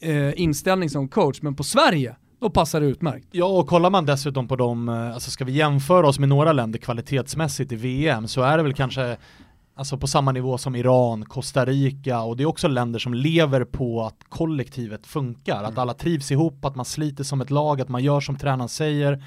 [0.01, 3.27] eh, inställning som coach, men på Sverige, då passar det utmärkt.
[3.31, 6.53] Ja, och kollar man dessutom på dem, eh, alltså ska vi jämföra oss med några
[6.53, 9.17] länder kvalitetsmässigt i VM så är det väl kanske
[9.75, 13.63] alltså på samma nivå som Iran, Costa Rica och det är också länder som lever
[13.63, 17.89] på att kollektivet funkar, att alla trivs ihop, att man sliter som ett lag, att
[17.89, 19.23] man gör som tränaren säger.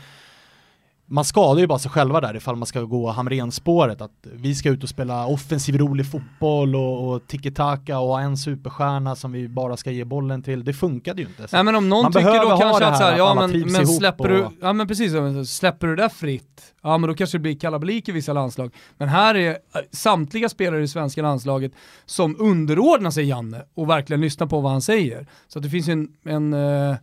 [1.06, 4.70] Man skadar ju bara sig själva där ifall man ska gå Hamrén-spåret, att vi ska
[4.70, 9.48] ut och spela offensiv rolig fotboll och, och tiki-taka och ha en superstjärna som vi
[9.48, 10.64] bara ska ge bollen till.
[10.64, 11.48] Det funkade ju inte.
[11.48, 13.34] Så Nej men om någon Man tycker då kanske att så här här, att ja
[13.34, 15.12] men, men släpper och- du, ja men precis,
[15.50, 18.74] släpper du det fritt, ja men då kanske det blir kalabalik i vissa landslag.
[18.98, 19.56] Men här är eh,
[19.90, 21.72] samtliga spelare i svenska landslaget
[22.06, 25.26] som underordnar sig Janne och verkligen lyssnar på vad han säger.
[25.48, 26.96] Så att det finns ju en, en eh,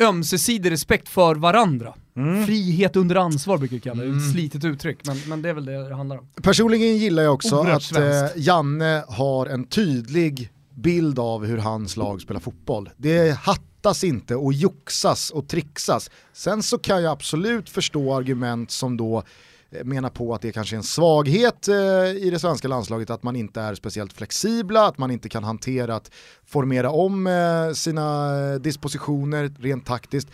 [0.00, 1.94] ömsesidig respekt för varandra.
[2.46, 4.18] Frihet under ansvar brukar vi kalla det, Mm.
[4.26, 6.26] ett slitet uttryck, men, men det är väl det det handlar om.
[6.42, 8.42] Personligen gillar jag också Oerhört att eh.
[8.42, 12.90] Janne har en tydlig bild av hur hans lag spelar fotboll.
[12.96, 16.10] Det hattas inte och joxas och trixas.
[16.32, 19.22] Sen så kan jag absolut förstå argument som då
[19.84, 21.74] menar på att det kanske är en svaghet eh,
[22.16, 25.94] i det svenska landslaget att man inte är speciellt flexibla, att man inte kan hantera
[25.96, 26.10] att
[26.46, 30.28] formera om eh, sina dispositioner rent taktiskt.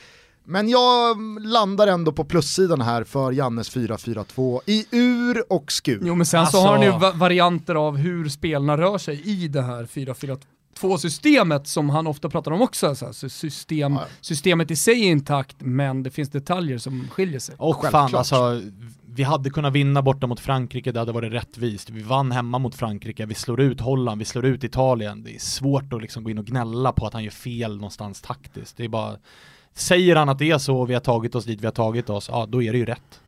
[0.44, 6.00] Men jag landar ändå på plussidan här för Jannes 4-4-2 i ur och skur.
[6.02, 9.22] Jo men sen Alltså- så har ni ju va- varianter av hur spelarna rör sig
[9.24, 9.84] i det här
[10.80, 12.94] 4-4-2-systemet som han ofta pratar om också.
[12.94, 14.04] Så system, Ja.
[14.20, 17.54] Systemet i sig är intakt men det finns detaljer som skiljer sig.
[17.58, 18.10] Och Självklart.
[18.10, 18.62] fan alltså,
[19.14, 21.90] vi hade kunnat vinna borta mot Frankrike, det hade varit rättvist.
[21.90, 25.22] Vi vann hemma mot Frankrike, vi slår ut Holland, vi slår ut Italien.
[25.22, 28.22] Det är svårt att liksom gå in och gnälla på att han gör fel någonstans
[28.22, 28.76] taktiskt.
[28.76, 29.16] Det är bara,
[29.74, 32.10] säger han att det är så och vi har tagit oss dit vi har tagit
[32.10, 33.20] oss, ja då är det ju rätt.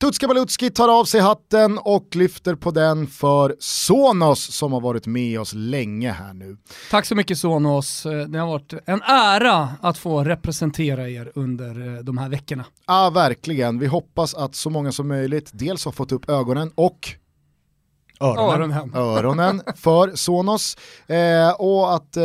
[0.00, 5.06] Tutska Balutski tar av sig hatten och lyfter på den för Sonos som har varit
[5.06, 6.56] med oss länge här nu.
[6.90, 11.96] Tack så mycket Sonos, Eh, det har varit en ära att få representera er under
[11.96, 12.64] eh, de här veckorna.
[12.86, 13.78] Ja, verkligen.
[13.78, 17.08] Vi hoppas att så många som möjligt dels har fått upp ögonen och
[18.20, 18.94] Öronen.
[18.94, 19.62] Öronen.
[19.76, 22.22] för Sonos eh, och att eh,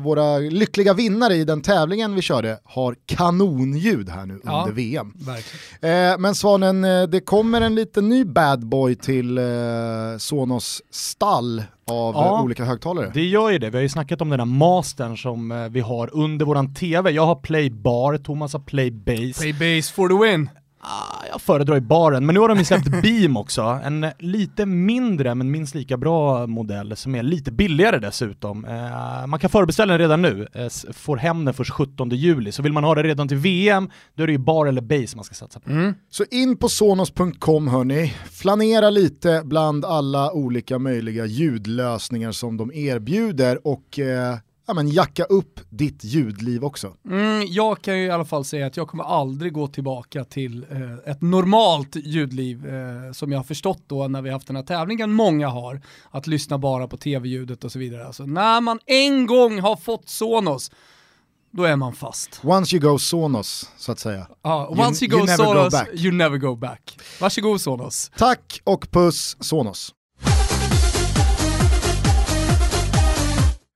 [0.00, 4.60] våra lyckliga vinnare i den tävlingen vi körde har kanonljud här nu Ja.
[4.60, 5.12] under VM.
[5.16, 6.12] Verkligen.
[6.12, 9.44] Eh, men Svanen, eh, det kommer en liten ny bad boy till eh,
[10.18, 12.26] Sonos stall av Ja.
[12.38, 13.10] eh, olika högtalare.
[13.14, 16.10] Det gör ju det, vi har ju snackat om den här mastern som vi har
[16.12, 17.10] under våran TV.
[17.10, 19.38] Jag har play bar, Thomas har play bass.
[19.38, 20.50] Play base for the win.
[20.88, 23.62] Ah, jag föredrar ju baren, men nu har de ju släppt Beam också.
[23.62, 28.64] En lite mindre men minst lika bra modell som är lite billigare dessutom.
[28.64, 32.52] Eh, man kan förbeställa den redan nu, eh, får hem den först 17 juli.
[32.52, 35.16] Så vill man ha det redan till VM, då är det ju bar eller base
[35.16, 35.70] man ska satsa på.
[36.10, 43.66] Så in på sonos.com hörni, flanera lite bland alla olika möjliga ljudlösningar som de erbjuder
[43.66, 46.92] och eh, ja, men jacka upp ditt ljudliv också.
[47.10, 50.66] Mm, jag kan ju i alla fall säga att jag kommer aldrig gå tillbaka till
[50.70, 54.62] eh, ett normalt ljudliv eh, som jag har förstått då när vi haft den här
[54.62, 58.06] tävlingen många har, att lyssna bara på tv-ljudet och så vidare.
[58.06, 60.70] Alltså, när man en gång har fått Sonos,
[61.50, 62.40] då är man fast.
[62.44, 64.26] Once you go Sonos, så att säga.
[64.44, 65.88] You- once you, you go go Sonos, back.
[65.94, 66.98] you never go back.
[67.20, 68.10] Varsågod Sonos.
[68.18, 69.92] Tack och puss Sonos.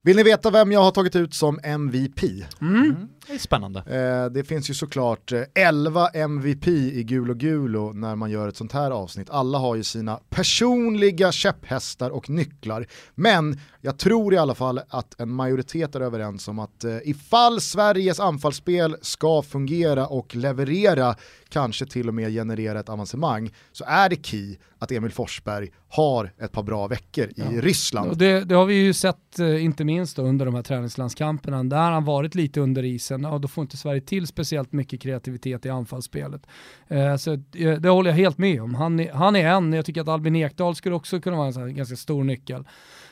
[0.03, 2.23] Vill ni veta vem jag har tagit ut som MVP?
[2.61, 3.09] Mm.
[3.31, 3.79] Det är spännande.
[3.81, 8.49] Eh, det finns ju såklart eh, 11 MVP i gul och gulo när man gör
[8.49, 9.31] ett sånt här avsnitt.
[9.31, 12.87] Alla har ju sina personliga käpphästar och nycklar.
[13.15, 17.61] Men jag tror i alla fall att en majoritet är överens om att eh, ifall
[17.61, 21.15] Sveriges anfallsspel ska fungera och leverera,
[21.49, 26.33] kanske till och med generera ett avancemang, så är det key att Emil Forsberg har
[26.41, 28.11] ett par bra veckor i Ryssland.
[28.11, 31.65] Och det, det har vi ju sett eh, inte minst då, under de här träningslandskamperna,
[31.65, 35.67] där han varit lite under isen, ja, då får inte Sverige till speciellt mycket kreativitet
[35.67, 36.47] i anfallsspelet.
[36.89, 38.75] Eh, så eh, det håller jag helt med om.
[38.75, 41.53] Han, är- han är en, jag tycker att Albin Ekdal skulle också kunna vara en
[41.53, 42.65] sån här ganska stor nyckel.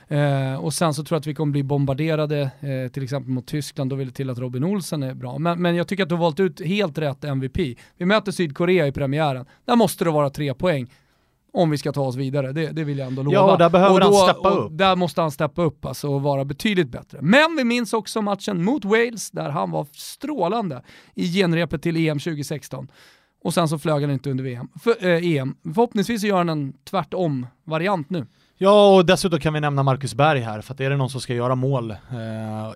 [0.09, 3.47] Eh, och sen så tror jag att vi kommer bli bombarderade, eh, till exempel mot
[3.47, 5.39] Tyskland, då vill det till att Robin Olsen är bra.
[5.39, 7.57] Men, men jag tycker att du har valt ut helt rätt MVP.
[7.97, 10.87] Vi möter Sydkorea i premiären, där måste det vara tre poäng
[11.59, 13.35] om vi ska ta oss vidare, det, det vill jag ändå lova.
[13.35, 14.79] Ja, och där behöver han steppa och upp.
[14.79, 17.19] Där måste han steppa upp alltså, och vara betydligt bättre.
[17.23, 20.83] Men vi minns också matchen mot Wales där han var strålande
[21.15, 22.89] i genrepet till EM 2016.
[23.45, 24.69] Och sen så flög han inte under VM.
[24.81, 25.57] För, eh, EM.
[25.65, 28.27] Förhoppningsvis så gör han en tvärtom-variant nu.
[28.61, 31.21] Ja, och dessutom kan vi nämna Marcus Berg här, för att är det någon som
[31.21, 31.97] ska göra mål, eh,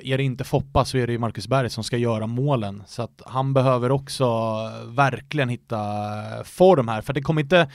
[0.02, 2.82] är det inte Foppa så är det ju Marcus Berg som ska göra målen.
[2.86, 4.26] Så att han behöver också
[4.86, 5.78] verkligen hitta
[6.44, 7.68] form här, för det kommer inte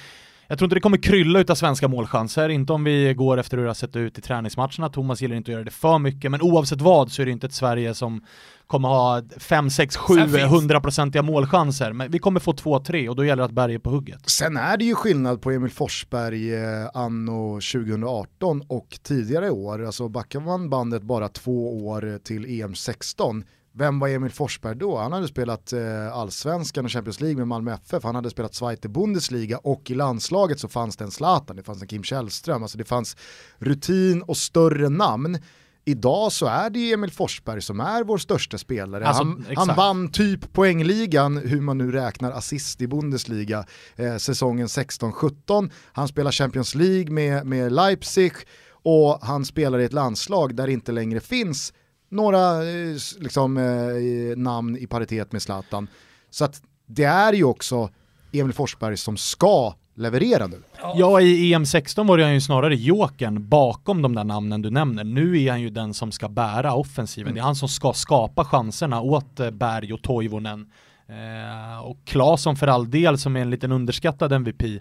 [0.47, 3.63] jag tror inte det kommer krylla utav svenska målchanser, inte om vi går efter hur
[3.63, 4.89] det har sett ut i träningsmatcherna.
[4.89, 7.47] Thomas gillar inte att göra det för mycket, men oavsett vad så är det inte
[7.47, 8.21] ett Sverige som
[8.67, 11.93] kommer ha 5, 6, 7 Sen finns- 100-procentiga målchanser.
[11.93, 14.29] Men vi kommer få 2-3 och då gäller det att Berg är på hugget.
[14.29, 19.85] Sen är det ju skillnad på Emil Forsberg eh, anno 2018 och tidigare år.
[19.85, 23.43] Alltså backar man bandet bara två år till EM 16,
[23.77, 24.97] vem var Emil Forsberg då?
[24.97, 28.89] Han hade spelat eh, allsvenskan och Champions League med Malmö FF, han hade spelat Zweite
[28.89, 32.77] Bundesliga och i landslaget så fanns det en Zlatan, det fanns en Kim Källström, alltså
[32.77, 33.17] det fanns
[33.57, 35.37] rutin och större namn.
[35.85, 39.07] Idag så är det Emil Forsberg som är vår största spelare.
[39.07, 44.67] Alltså, han, han vann typ poängligan, hur man nu räknar assist i Bundesliga, eh, säsongen
[44.67, 45.71] 16-17.
[45.91, 48.33] Han spelar Champions League med, med Leipzig
[48.69, 51.73] och han spelar i ett landslag där det inte längre finns
[52.09, 55.87] några eh, liksom, eh, namn i paritet med Zlatan.
[56.29, 57.89] Så att det är ju också
[58.31, 60.63] Emil Forsberg som ska leverera nu.
[60.95, 65.03] Ja, i EM16 var han ju snarare jokern bakom de där namnen du nämner.
[65.03, 67.33] Nu är han ju den som ska bära offensiven.
[67.33, 70.71] Det är han som ska skapa chanserna åt eh, Berg och Toivonen.
[71.07, 74.63] Eh, och Claesson för all del som är en liten underskattad MVP.
[74.63, 74.77] Eh,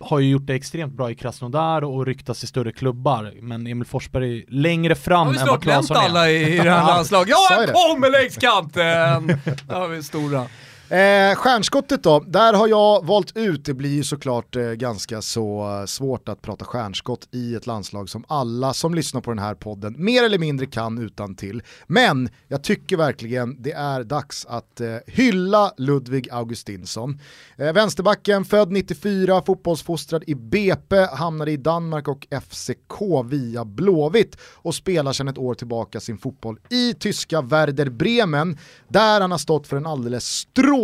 [0.00, 3.32] har ju gjort det extremt bra i Krasnodar och ryktas i större klubbar.
[3.40, 6.00] Men Emil Forsberg är längre fram Har vi än vad snart Claesson är.
[6.00, 7.28] alla i, i det här landslaget?
[7.28, 9.26] Ja, han kommer längs kanten!
[9.66, 10.46] Där har vi stora.
[10.90, 15.78] Eh, stjärnskottet då, där har jag valt ut, det blir ju såklart eh, ganska så
[15.80, 19.54] eh, svårt att prata stjärnskott i ett landslag som alla som lyssnar på den här
[19.54, 21.62] podden mer eller mindre kan utan till.
[21.86, 27.20] Men jag tycker verkligen det är dags att eh, hylla Ludvig Augustinsson.
[27.56, 34.74] Eh, vänsterbacken, född 94, fotbollsfostrad i BP, hamnade i Danmark och FCK via Blåvitt och
[34.74, 39.66] spelar sedan ett år tillbaka sin fotboll i tyska Werder Bremen, där han har stått
[39.66, 40.77] för en alldeles strålande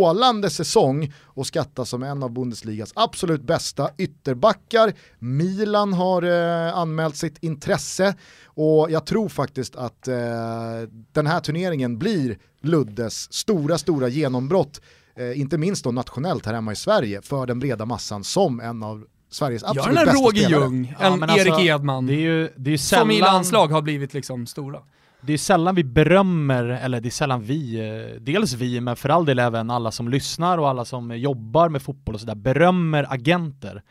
[0.50, 4.92] säsong och skattas som en av Bundesligas absolut bästa ytterbackar.
[5.18, 8.14] Milan har eh, anmält sitt intresse
[8.46, 10.14] och jag tror faktiskt att eh,
[11.12, 14.80] den här turneringen blir Luddes stora, stora genombrott
[15.16, 18.82] eh, inte minst då nationellt här hemma i Sverige, för den breda massan som en
[18.82, 20.64] av Sveriges Gör absolut bästa Roger spelare.
[20.64, 23.14] Ljung, Ja, en men alltså, Erik Edman, Det är ju, det är ju som i
[23.14, 24.78] sällan, landslag har blivit liksom stora
[25.26, 29.08] det är sällan vi berömmer, eller det är sällan vi, eh, dels vi, men för
[29.08, 33.12] all del även alla som lyssnar och alla som jobbar med fotboll och sådär, berömmer
[33.12, 33.82] agenter.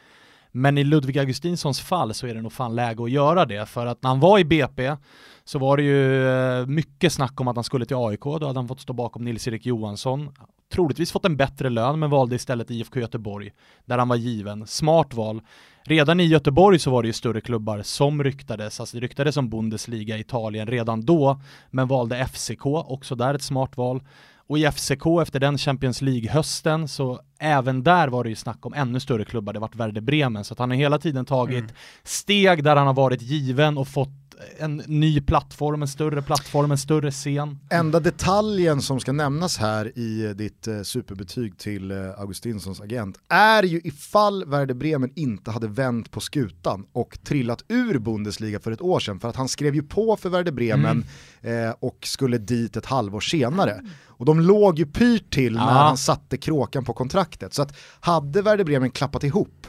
[0.51, 3.85] Men i Ludvig Augustinssons fall så är det nog fan läge att göra det, för
[3.85, 4.95] att när han var i BP
[5.45, 8.59] så var det ju eh, mycket snack om att han skulle till AIK, då hade
[8.59, 10.29] han fått stå bakom Nils-Erik Johansson,
[10.73, 13.51] troligtvis fått en bättre lön men valde istället IFK Göteborg,
[13.85, 14.67] där han var given.
[14.67, 15.41] Smart val.
[15.85, 19.49] Redan i Göteborg så var det ju större klubbar som ryktades, alltså det ryktades om
[19.49, 24.01] Bundesliga Italien redan då, men valde FCK, också där ett smart val.
[24.47, 28.73] Och i FCK efter den Champions League-hösten så även där var det ju snack om
[28.73, 32.63] ännu större klubbar, det vart Werder Bremen, så att han har hela tiden tagit steg
[32.63, 34.22] där han har varit given och fått
[34.59, 37.59] en ny plattform, en större plattform, en större scen.
[37.69, 43.17] Enda detaljen som ska nämnas här i eh, ditt eh, superbetyg till eh, Augustinssons agent
[43.29, 48.71] är ju ifall Werder Bremen inte hade vänt på skutan och trillat ur Bundesliga för
[48.71, 51.05] ett år sedan för att han skrev ju på för Werder Bremen
[51.41, 51.67] Mm.
[51.69, 53.81] eh, och skulle dit ett halvår senare.
[54.07, 55.65] Och de låg ju pyrt till Ja.
[55.65, 57.53] när han satte kråkan på kontraktet.
[57.53, 59.67] Så att hade Werder Bremen klappat ihop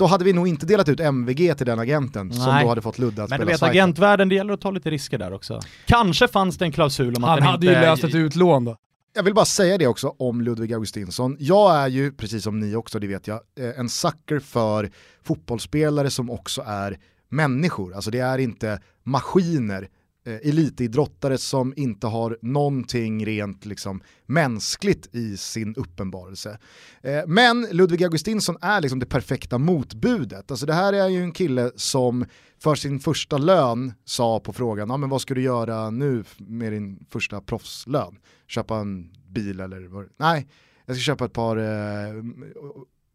[0.00, 2.64] då hade vi nog inte delat ut MVG till den agenten som Nej.
[2.64, 3.70] då hade fått Ludde att Men du vet sajten.
[3.70, 5.60] agentvärlden, det gäller att ta lite risker där också.
[5.86, 7.80] Kanske fanns det en klausul om att Han hade inte...
[7.80, 8.76] ju löst ett utlån då.
[9.14, 11.36] Jag vill bara säga det också om Ludvig Augustinsson.
[11.38, 14.90] Jag är ju, precis som ni också, det vet jag, eh, en sucker för
[15.22, 17.94] fotbollsspelare som också är människor.
[17.94, 19.88] Alltså det är inte maskiner,
[20.30, 26.58] Eh, elitidrottare som inte har någonting rent liksom, mänskligt i sin uppenbarelse.
[27.02, 30.50] Eh, men Ludvig Augustinsson är liksom det perfekta motbudet.
[30.50, 32.24] Alltså det här är ju en kille som
[32.58, 36.72] för sin första lön sa på frågan, ah, men vad ska du göra nu med
[36.72, 38.18] din första proffslön?
[38.46, 40.08] Köpa en bil eller vad?
[40.16, 40.48] Nej,
[40.86, 42.22] jag ska köpa ett par eh,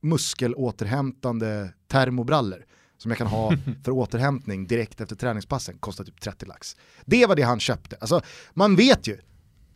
[0.01, 2.65] muskelåterhämtande termobrallor
[2.97, 3.53] som jag kan ha
[3.84, 6.75] för återhämtning direkt efter träningspassen, kostar typ 30 lax.
[7.05, 7.97] Det var det han köpte.
[7.99, 8.21] Alltså,
[8.53, 9.17] man vet ju,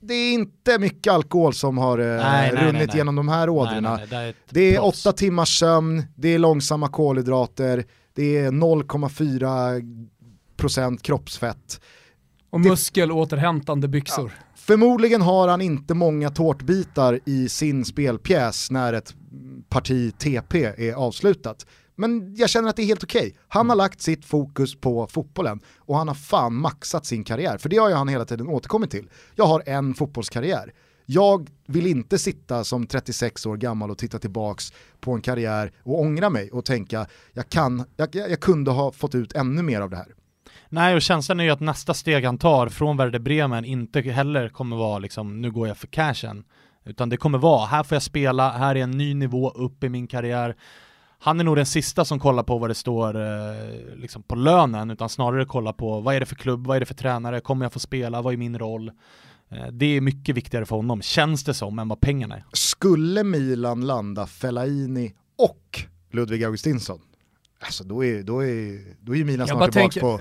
[0.02, 2.98] det är inte mycket alkohol som har eh, Nej, nej, runnit nej, nej.
[2.98, 4.00] genom de här ådrorna.
[4.10, 11.82] Det är Det är åtta timmars sömn, det är långsamma kolhydrater, det är 0,4% kroppsfett.
[12.50, 14.32] Och muskelåterhämtande byxor.
[14.56, 19.16] Förmodligen har han inte många tårtbitar i sin spelpjäs när ett
[19.70, 21.66] parti TP är avslutat.
[22.00, 23.36] Men jag känner att det är helt okej.
[23.48, 27.58] Han har lagt sitt fokus på fotbollen och han har fan maxat sin karriär.
[27.58, 29.10] För det har ju han hela tiden återkommit till.
[29.36, 30.74] Jag har en fotbollskarriär.
[31.06, 36.00] Jag vill inte sitta som 36 år gammal och titta tillbaks på en karriär och
[36.00, 39.90] ångra mig och tänka jag, kan, jag, jag kunde ha fått ut ännu mer av
[39.90, 40.14] det här.
[40.70, 44.50] Nej, och känslan är ju att nästa steg han tar från Werder Bremen inte heller
[44.50, 46.44] kommer vara liksom, nu går jag för cashen.
[46.86, 49.90] Utan det kommer vara, här får jag spela, här är en ny nivå upp i
[49.90, 50.56] min karriär.
[51.22, 54.92] Han är nog den sista som kollar på vad det står eh, liksom på lönen,
[54.92, 57.66] utan snarare kollar på vad är det för klubb, vad är det för tränare, kommer
[57.66, 58.92] jag få spela, vad är min roll?
[59.52, 62.46] Eh, det är mycket viktigare för honom, känns det som, än vad pengarna är.
[62.54, 67.00] Skulle Milan landa Fellaini och Ludvig Augustinsson,
[67.60, 70.18] alltså då är, då är, då är ju Milan snart tillbaka tänker- på,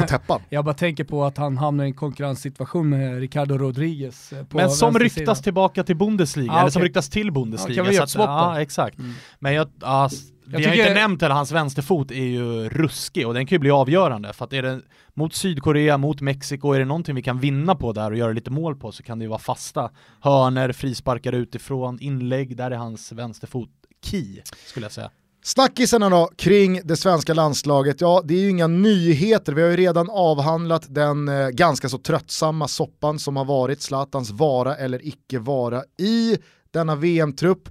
[0.00, 0.40] på täppan.
[0.48, 4.32] Jag bara tänker på att han hamnar i en konkurrenssituation med Ricardo Rodriguez.
[4.32, 6.88] eh, På Men som ryktas tillbaka till Bundesliga, Ah, eller som okej.
[6.88, 7.76] ryktas till Bundesliga.
[7.78, 8.12] Ja, kan vi så att-?
[8.14, 8.98] Ja, exakt.
[8.98, 9.12] Mm.
[9.38, 10.22] Men jag, ja, s-
[10.56, 13.70] vi har inte nämnt heller, hans vänsterfot är ju ruskig och den kan ju bli
[13.70, 14.32] avgörande.
[14.32, 14.80] För att är det
[15.14, 18.50] mot Sydkorea, mot Mexiko, är det någonting vi kan vinna på där och göra lite
[18.50, 23.12] mål på så kan det ju vara fasta hörner, frisparkar utifrån, inlägg, där är hans
[23.12, 23.70] vänsterfot
[24.04, 25.10] key, skulle jag säga.
[25.42, 29.76] Snackisarna då kring det svenska landslaget, ja det är ju inga nyheter, vi har ju
[29.76, 35.38] redan avhandlat den eh, ganska så tröttsamma soppan som har varit Zlatans vara eller icke
[35.38, 36.38] vara i
[36.70, 37.68] denna VM-trupp.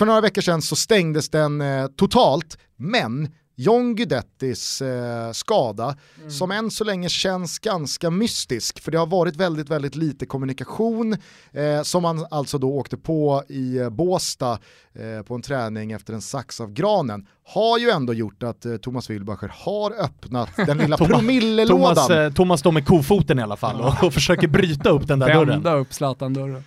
[0.00, 6.30] För några veckor sedan så stängdes den eh, totalt, men John Guidettis eh, skada, mm.
[6.30, 11.16] som än så länge känns ganska mystisk, för det har varit väldigt, väldigt lite kommunikation,
[11.52, 14.58] eh, som man alltså då åkte på i eh, Båsta
[14.94, 18.76] eh, på en träning efter en sax av granen, har ju ändå gjort att eh,
[18.76, 21.94] Thomas Wilbacher har öppnat den lilla promillelådan.
[21.94, 25.18] Thomas, eh, Thomas står med kofoten i alla fall och, och försöker bryta upp den
[25.18, 25.62] där Vända dörren.
[25.62, 26.64] Vända upp Zlatan-dörren.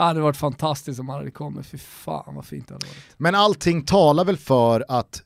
[0.00, 3.14] Det hade varit fantastiskt om han hade kommit, fy fan vad fint det hade varit.
[3.16, 5.22] Men allting talar väl för att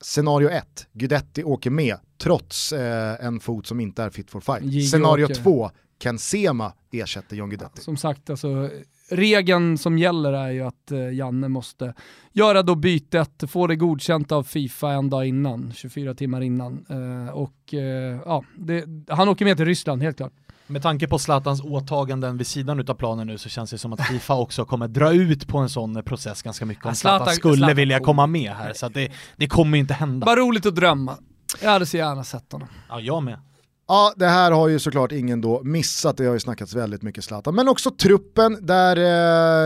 [0.00, 4.62] scenario 1, Gudetti åker med trots eh, en fot som inte är fit for fight.
[4.62, 5.70] Gigo scenario 2,
[6.02, 7.72] Ken Sema ersätter John Guidetti.
[7.76, 8.70] Ja, som sagt, alltså,
[9.08, 11.94] regeln som gäller är ju att eh, Janne måste
[12.32, 16.86] göra då bytet, få det godkänt av Fifa en dag innan, 24 timmar innan.
[16.88, 20.32] Eh, och eh, ja, det, han åker med till Ryssland helt klart.
[20.66, 24.06] Med tanke på Zlatans åtaganden vid sidan av planen nu så känns det som att
[24.06, 27.56] Fifa också kommer dra ut på en sån process ganska mycket om Zlatan, Zlatan skulle
[27.56, 28.72] Zlatan vilja komma med här.
[28.72, 30.24] Så det, det kommer ju inte hända.
[30.26, 31.16] Bara roligt att drömma.
[31.62, 32.68] Jag hade så gärna sett honom.
[32.88, 33.38] Ja, jag med.
[33.92, 37.24] Ja, det här har ju såklart ingen då missat, det har ju snackats väldigt mycket
[37.24, 37.54] Zlatan.
[37.54, 38.96] Men också truppen, där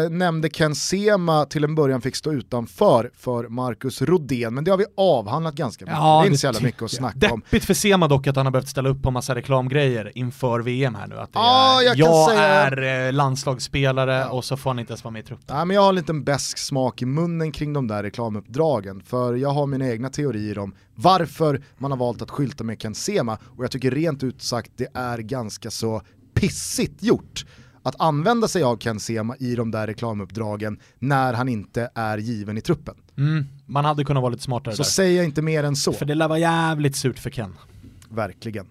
[0.05, 4.71] eh, nämnde Ken Sema till en början fick stå utanför för Marcus Rodén, men det
[4.71, 5.99] har vi avhandlat ganska mycket.
[5.99, 7.41] Ja, det är inte så jävla mycket att snacka Deppigt om.
[7.41, 10.95] Deppigt för Sema dock att han har behövt ställa upp på massa reklamgrejer inför VM
[10.95, 11.19] här nu.
[11.19, 12.43] Att ja, jag, jag säga...
[12.43, 14.29] är eh, landslagsspelare ja.
[14.29, 15.57] och så får han inte ens vara med i truppen.
[15.57, 19.35] Ja, men jag har en liten besk smak i munnen kring de där reklamuppdragen, för
[19.35, 23.39] jag har mina egna teorier om varför man har valt att skylta med Ken Sema
[23.57, 26.03] och jag tycker rent ut sagt det är ganska så
[26.35, 27.45] pissigt gjort
[27.83, 32.59] att använda sig av Ken Sema i de där reklamuppdragen när han inte är given
[32.59, 32.95] i truppen.
[33.19, 34.91] Mm, man hade kunnat vara lite smartare Så där.
[34.91, 35.93] säger jag inte mer än så.
[35.93, 37.55] För det lär vara jävligt surt för Ken.
[38.09, 38.67] Verkligen.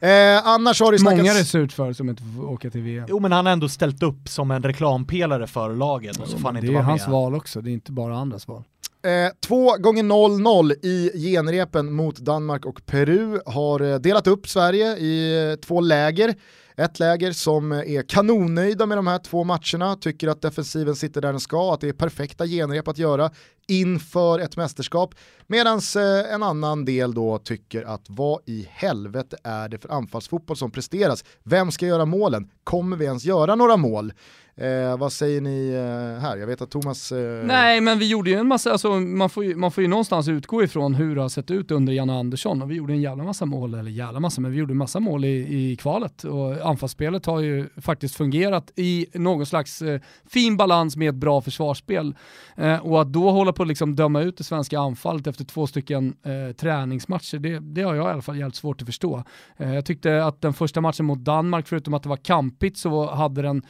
[0.00, 1.18] Eh, annars har det snackats...
[1.20, 3.06] Många är surt för som inte får åka till VM.
[3.08, 6.48] Jo men han har ändå ställt upp som en reklampelare för laget och så får
[6.48, 6.84] han inte vara med.
[6.84, 8.64] Det är hans val också, det är inte bara andras val.
[9.02, 14.96] Eh, två gånger 0-0 i genrepen mot Danmark och Peru har eh, delat upp Sverige
[14.96, 16.34] i eh, två läger.
[16.76, 21.20] Ett läger som eh, är kanonnöjda med de här två matcherna, tycker att defensiven sitter
[21.20, 23.30] där den ska, att det är perfekta genrep att göra
[23.70, 25.14] inför ett mästerskap.
[25.46, 30.56] Medan eh, en annan del då tycker att vad i helvete är det för anfallsfotboll
[30.56, 31.24] som presteras?
[31.42, 32.50] Vem ska göra målen?
[32.64, 34.12] Kommer vi ens göra några mål?
[34.60, 36.36] Eh, vad säger ni eh, här?
[36.36, 37.12] Jag vet att Thomas...
[37.12, 37.44] Eh...
[37.44, 40.28] Nej men vi gjorde ju en massa, alltså, man, får ju, man får ju någonstans
[40.28, 43.24] utgå ifrån hur det har sett ut under Janne Andersson och vi gjorde en jävla
[43.24, 46.70] massa mål, eller jävla massa, men vi gjorde en massa mål i, i kvalet och
[46.70, 52.14] anfallsspelet har ju faktiskt fungerat i någon slags eh, fin balans med ett bra försvarsspel.
[52.56, 55.66] Eh, och att då hålla på att liksom döma ut det svenska anfallet efter två
[55.66, 59.24] stycken eh, träningsmatcher, det, det, har jag i alla fall jävligt svårt att förstå.
[59.56, 63.10] Eh, jag tyckte att den första matchen mot Danmark, förutom att det var kampigt, så
[63.10, 63.62] hade den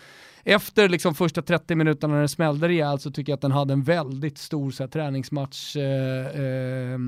[0.45, 3.73] efter liksom första 30 minuterna när den smällde rejält så tycker jag att den hade
[3.73, 6.99] en väldigt stor så här, träningsmatch eh, eh,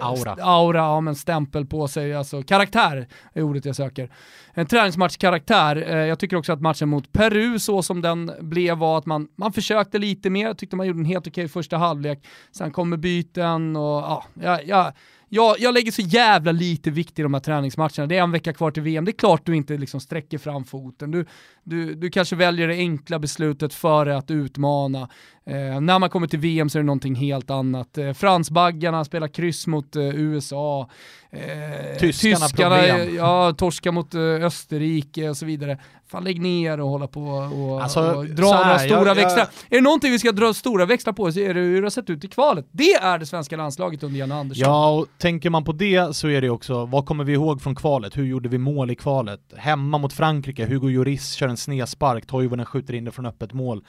[0.00, 0.36] aura.
[0.40, 4.10] aura, ja men stämpel på sig, alltså karaktär är ordet jag söker.
[4.54, 5.76] En träningsmatchkaraktär.
[5.76, 9.28] Eh, jag tycker också att matchen mot Peru så som den blev var att man,
[9.36, 12.96] man försökte lite mer, jag tyckte man gjorde en helt okej första halvlek, sen kommer
[12.96, 14.92] byten och ja, ja
[15.32, 18.06] jag, jag lägger så jävla lite vikt i de här träningsmatcherna.
[18.06, 19.04] Det är en vecka kvar till VM.
[19.04, 21.10] Det är klart du inte liksom sträcker fram foten.
[21.10, 21.26] Du,
[21.64, 25.08] du, du kanske väljer det enkla beslutet före att utmana.
[25.50, 27.98] Eh, när man kommer till VM så är det någonting helt annat.
[27.98, 30.88] Eh, Fransbaggarna spelar kryss mot eh, USA.
[31.30, 35.78] Eh, tyskarna, tyskarna ja, torska mot eh, Österrike och så vidare.
[36.06, 39.38] Fan lägg ner och hålla på och, alltså, och dra här, några stora jag, växlar.
[39.38, 39.48] Jag...
[39.76, 41.90] Är det någonting vi ska dra stora växlar på så är det hur det har
[41.90, 42.66] sett ut i kvalet.
[42.72, 44.68] Det är det svenska landslaget under Janne Andersson.
[44.68, 47.74] Ja, och tänker man på det så är det också, vad kommer vi ihåg från
[47.74, 48.16] kvalet?
[48.16, 49.40] Hur gjorde vi mål i kvalet?
[49.56, 53.84] Hemma mot Frankrike, Hugo Lloris kör en snedspark, Toivonen skjuter in det från öppet mål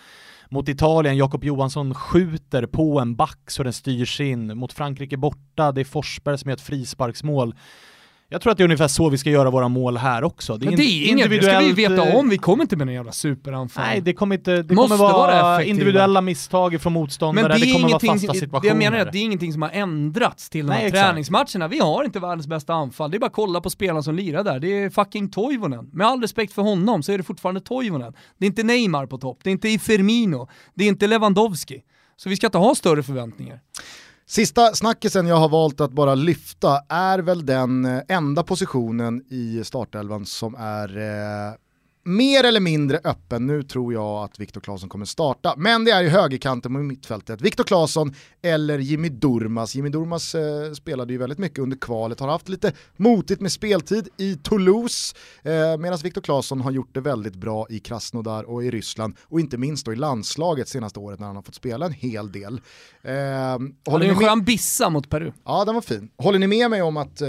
[0.51, 4.57] mot Italien, Jakob Johansson skjuter på en back så den styrs in.
[4.57, 7.55] Mot Frankrike borta, det är Forsberg som gör ett frisparksmål.
[8.33, 10.57] Jag tror att det är ungefär så vi ska göra våra mål här också.
[10.57, 12.93] Det är, det är inget, det ska vi veta om, vi kommer inte med någon
[12.93, 13.83] jävla superanfall.
[13.83, 17.73] Nej, det kommer inte, det kommer vara, vara individuella misstag från motståndare, men det, det
[17.73, 18.61] kommer vara fasta situationer.
[18.61, 20.91] Det jag menar är att det är ingenting som har ändrats till de här Nej,
[20.91, 21.67] träningsmatcherna.
[21.67, 24.43] Vi har inte världens bästa anfall, det är bara att kolla på spelarna som lirar
[24.43, 24.59] där.
[24.59, 25.89] Det är fucking Toivonen.
[25.93, 28.13] Med all respekt för honom så är det fortfarande Toivonen.
[28.37, 31.81] Det är inte Neymar på topp, det är inte Firmino, det är inte Lewandowski.
[32.17, 33.59] Så vi ska inte ha större förväntningar.
[34.31, 39.63] Sista snackisen jag har valt att bara lyfta är väl den eh, enda positionen i
[39.63, 41.53] startelvan som är eh,
[42.03, 43.47] mer eller mindre öppen.
[43.47, 45.53] Nu tror jag att Viktor Claesson kommer starta.
[45.57, 47.41] Men det är ju högerkanten på mittfältet.
[47.41, 49.75] Viktor Claesson eller Jimmy Durmas.
[49.75, 54.07] Jimmy Durmas eh, spelade ju väldigt mycket under kvalet, har haft lite motigt med speltid
[54.17, 55.15] i Toulouse.
[55.43, 59.15] Eh, Medan Viktor Claesson har gjort det väldigt bra i Krasnodar och i Ryssland.
[59.23, 62.31] Och inte minst då i landslaget senaste året när han har fått spela en hel
[62.31, 62.61] del.
[63.01, 63.13] Eh,
[63.91, 65.31] håller en skön bissa mot Peru.
[65.45, 66.09] Ja, den var fin.
[66.17, 67.27] Håller ni med mig om att eh,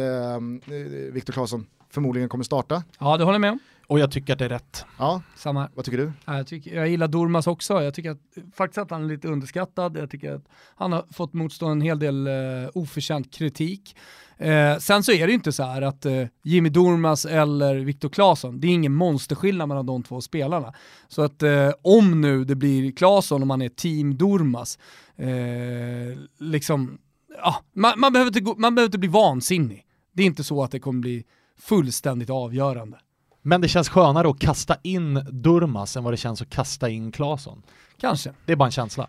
[1.13, 2.83] Viktor Claesson förmodligen kommer starta?
[2.99, 3.59] Ja, det håller jag med om.
[3.87, 4.85] Och jag tycker att det är rätt.
[4.99, 6.13] Ja, Samma vad tycker du?
[6.25, 7.83] Ja, Jag, tycker, jag gillar Dormas också.
[7.83, 8.19] Jag tycker att,
[8.55, 9.97] faktiskt att han är lite underskattad.
[9.97, 10.45] Jag tycker att
[10.77, 12.33] han har fått motstå en hel del eh,
[12.75, 13.97] oförtjänt kritik.
[14.39, 18.09] Eh, sen så är det ju inte så här att eh, Jimmy Dormas eller Viktor
[18.09, 20.73] Claesson, det är ingen monsterskillnad mellan de två spelarna.
[21.09, 24.79] Så att eh, om nu det blir Claesson och man är team Dormas,
[25.17, 26.99] eh, liksom,
[27.39, 29.85] ja, man, man, behöver inte, gå- man behöver inte bli vansinnig.
[30.13, 31.25] Det är inte så att det kommer bli
[31.59, 32.99] fullständigt avgörande.
[33.43, 37.13] Men det känns skönare att kasta in Durmas än vad det känns att kasta in
[37.13, 37.63] Claesson.
[38.01, 38.33] Kanske.
[38.47, 39.09] Det är bara en känsla.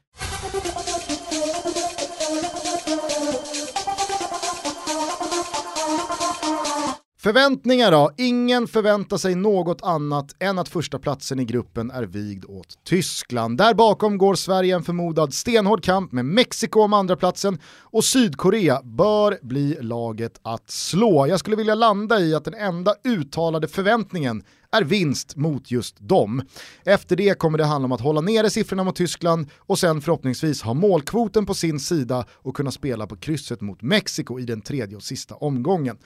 [7.23, 8.11] Förväntningar då?
[8.17, 13.57] Ingen förväntar sig något annat än att första platsen i gruppen är vigd åt Tyskland.
[13.57, 18.81] Där bakom går Sverige en förmodad stenhård kamp med Mexiko om andra platsen och Sydkorea
[18.83, 21.27] bör bli laget att slå.
[21.27, 24.43] Jag skulle vilja landa i att den enda uttalade förväntningen
[24.73, 26.41] är vinst mot just dem.
[26.85, 30.61] Efter det kommer det handla om att hålla nere siffrorna mot Tyskland och sen förhoppningsvis
[30.61, 34.95] ha målkvoten på sin sida och kunna spela på krysset mot Mexiko i den tredje
[34.97, 35.97] och sista omgången.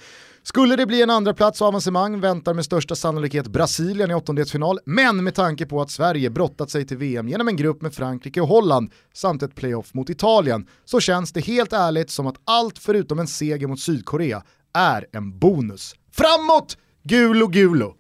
[0.44, 4.80] Skulle det bli en andra plats och avancemang väntar med största sannolikhet Brasilien i åttondelsfinal,
[4.86, 8.42] men med tanke på att Sverige brottat sig till VM genom en grupp med Frankrike
[8.42, 12.80] och Holland samt ett playoff mot Italien så känns det helt ärligt som att allt
[12.80, 14.44] förutom en seger mot Sydkorea
[14.74, 15.96] är en bonus.
[16.12, 16.78] Framåt!
[17.04, 17.96] Gulo gulo!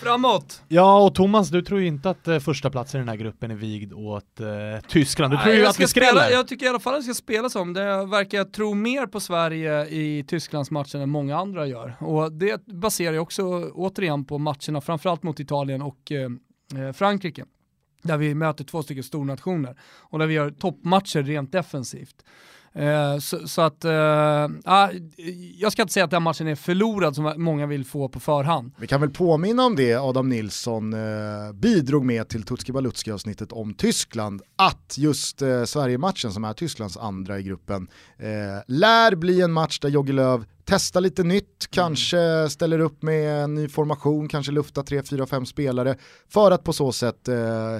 [0.00, 0.62] Framåt!
[0.68, 3.50] Ja, och Thomas, du tror ju inte att eh, första platsen i den här gruppen
[3.50, 4.46] är vigd åt eh,
[4.88, 5.32] Tyskland.
[5.32, 6.08] Du tror Nej, ju jag att vi skräller.
[6.08, 7.72] spela, Jag tycker i alla fall att det ska spelas om.
[7.72, 11.94] Det verkar tro mer på Sverige i Tysklandsmatchen än många andra gör.
[12.00, 17.44] Och det baserar jag också återigen på matcherna, framförallt mot Italien och eh, eh, Frankrike.
[18.02, 22.24] Där vi möter två stycken stornationer och där vi gör toppmatcher rent defensivt.
[22.76, 24.90] Eh, så, så att, eh, ah,
[25.58, 28.72] jag ska inte säga att den matchen är förlorad som många vill få på förhand.
[28.76, 33.52] Vi kan väl påminna om det Adam Nilsson eh, bidrog med till Tutski Balutski avsnittet
[33.52, 38.26] om Tyskland, att just eh, Sverige-matchen som är Tysklands andra i gruppen eh,
[38.66, 43.54] lär bli en match där Jogge Löw testar lite nytt, kanske ställer upp med en
[43.54, 45.96] ny formation, kanske luftar 3, 4, 5 spelare
[46.28, 47.78] för att på så sätt eh,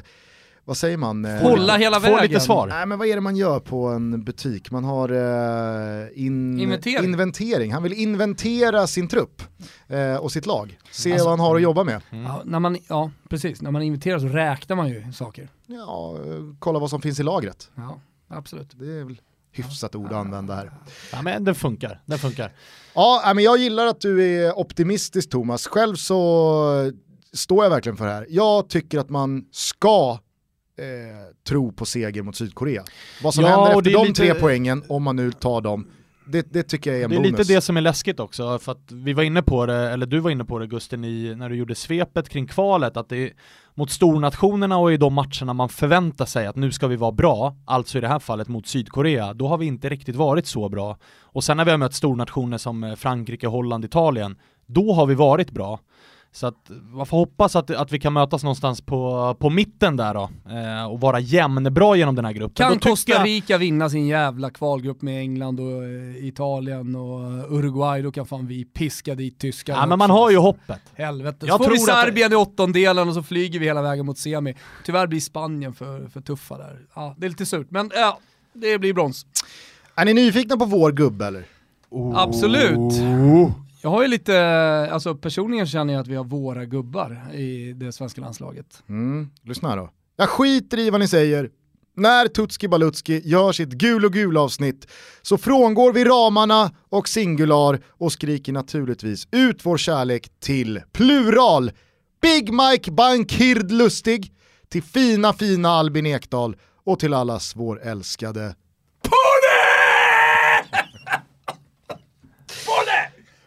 [0.67, 1.25] vad säger man?
[1.25, 2.23] Eh, Hålla hela Få vägen.
[2.29, 2.67] lite svar.
[2.67, 4.71] Nej men vad är det man gör på en butik?
[4.71, 7.05] Man har eh, in, Inventering.
[7.05, 7.73] inventering.
[7.73, 9.43] Han vill inventera sin trupp
[9.89, 10.79] eh, och sitt lag.
[10.91, 12.01] Se Alltså- vad han har att jobba med.
[12.11, 13.63] Ja, när man, ja, precis.
[13.63, 15.49] När man inviterar så räknar man ju saker.
[15.67, 16.17] Ja,
[16.59, 17.71] kolla vad som finns i lagret.
[17.75, 18.71] Ja, absolut.
[18.75, 19.21] Det är väl
[19.53, 20.71] hyfsat ord att använda här.
[21.13, 22.01] Ja, men den funkar.
[22.07, 22.53] Den funkar.
[22.95, 25.67] Ja, men jag gillar att du är optimistisk Thomas.
[25.67, 26.93] Själv så
[27.33, 28.27] står jag verkligen för det här.
[28.29, 30.19] Jag tycker att man ska
[30.79, 32.85] eh, tro på seger mot Sydkorea.
[33.23, 35.87] Vad som Ja, händer efter de lite- tre poängen, om man nu tar dem,
[36.29, 37.39] det, det tycker jag är en Det är bonus.
[37.39, 40.19] lite det som är läskigt också, för att vi var inne på det, eller du
[40.21, 43.33] var inne på det Gusten, i, när du gjorde svepet kring kvalet, att det är
[43.75, 47.57] mot stornationerna och i de matcherna man förväntar sig att nu ska vi vara bra,
[47.65, 50.99] alltså i det här fallet mot Sydkorea, då har vi inte riktigt varit så bra.
[51.21, 55.15] Och sen när vi har mött stornationer som eh, Frankrike, Holland, Italien, då har vi
[55.15, 55.81] varit bra.
[56.37, 60.15] Så att man får hoppas att, att vi kan mötas någonstans på, på mitten där
[60.15, 62.55] då, eh, och vara jämnbra genom den här gruppen.
[62.69, 67.53] Kan Då Costa jag- Rica vinna sin jävla kvalgrupp med England och eh, Italien och
[67.59, 70.81] Uruguay, då kan fan vi piska dit tyskar Ja men man har ju hoppet.
[70.95, 71.39] Helvete.
[71.41, 74.07] Så Jag får vi tror att- Serbien i åttondelen och så flyger vi hela vägen
[74.07, 74.55] mot semi.
[74.85, 76.81] Tyvärr blir Spanien för, för tuffa där.
[76.95, 78.19] Ja, det är lite surt, men ja,
[78.53, 79.27] det blir brons.
[79.95, 81.45] Är ni nyfikna på vår gubbe eller?
[82.15, 82.93] Absolut.
[83.87, 84.39] Jag har ju lite,
[84.93, 88.83] alltså personligen känner jag att vi har våra gubbar i det svenska landslaget.
[88.89, 89.91] Mm, lyssna här då.
[90.17, 91.51] Jag skiter i vad ni säger.
[91.97, 94.87] När Tutski Balutski gör sitt gul och gul avsnitt
[95.23, 101.71] så frångår vi ramarna och singular och skriker naturligtvis ut vår kärlek till plural.
[102.23, 104.33] Big Mike Bankird Lustig,
[104.69, 107.81] till fina fina Albin Ekdal och till allas vår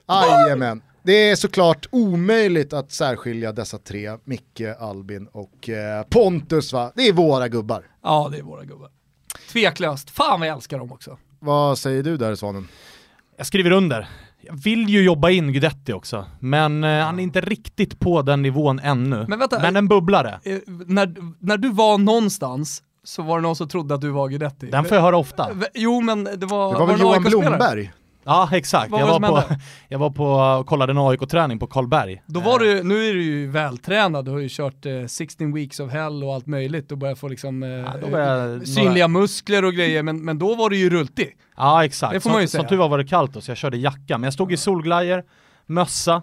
[0.10, 0.82] Jajamän.
[1.04, 6.92] Det är såklart omöjligt att särskilja dessa tre, Micke, Albin och eh, Pontus va?
[6.96, 7.84] Det är våra gubbar.
[8.04, 8.90] Ja, det är våra gubbar.
[9.52, 10.10] Tveklöst.
[10.10, 11.18] Fan vad jag älskar dem också.
[11.40, 12.68] Vad säger du där Svanen?
[13.38, 14.08] Jag skriver under.
[14.42, 18.42] Jag vill ju jobba in Guidetti också, men eh, han är inte riktigt på den
[18.42, 19.26] nivån ännu.
[19.28, 20.40] Men vänta, men en bubblare.
[20.44, 24.28] Eh, när, när du var någonstans så var det någon som trodde att du var
[24.30, 24.66] Guidetti.
[24.66, 25.50] Den får jag höra ofta.
[25.74, 26.74] Jo men det var...
[26.74, 27.24] Det var väl Johan?
[27.24, 27.92] Blomberg?
[28.24, 29.56] Ja exakt, Vad jag var var, på,
[29.88, 32.22] jag var på och kollade en AIK-träning på Karlberg.
[32.26, 35.80] Då var du, nu är du ju vältränad, du har ju kört eh, 16 weeks
[35.80, 39.74] of hell och allt möjligt och börjar få liksom eh, Ja, var synliga muskler och
[39.74, 41.38] grejer, men, men då var du ju rultig.
[41.58, 42.62] Ja exakt, Det får man ju som, säga.
[42.62, 44.58] som tur var var det kallt då, så jag körde jacka, men jag stod i
[44.58, 45.24] solglajjor,
[45.66, 46.22] mössa,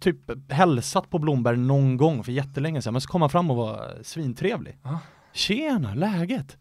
[0.00, 3.56] typ hälsat på Blomberg någon gång för jättelänge sedan, men så kom han fram och
[3.56, 4.78] var svintrevlig.
[4.82, 4.98] Ja.
[5.32, 6.56] Tjena, läget?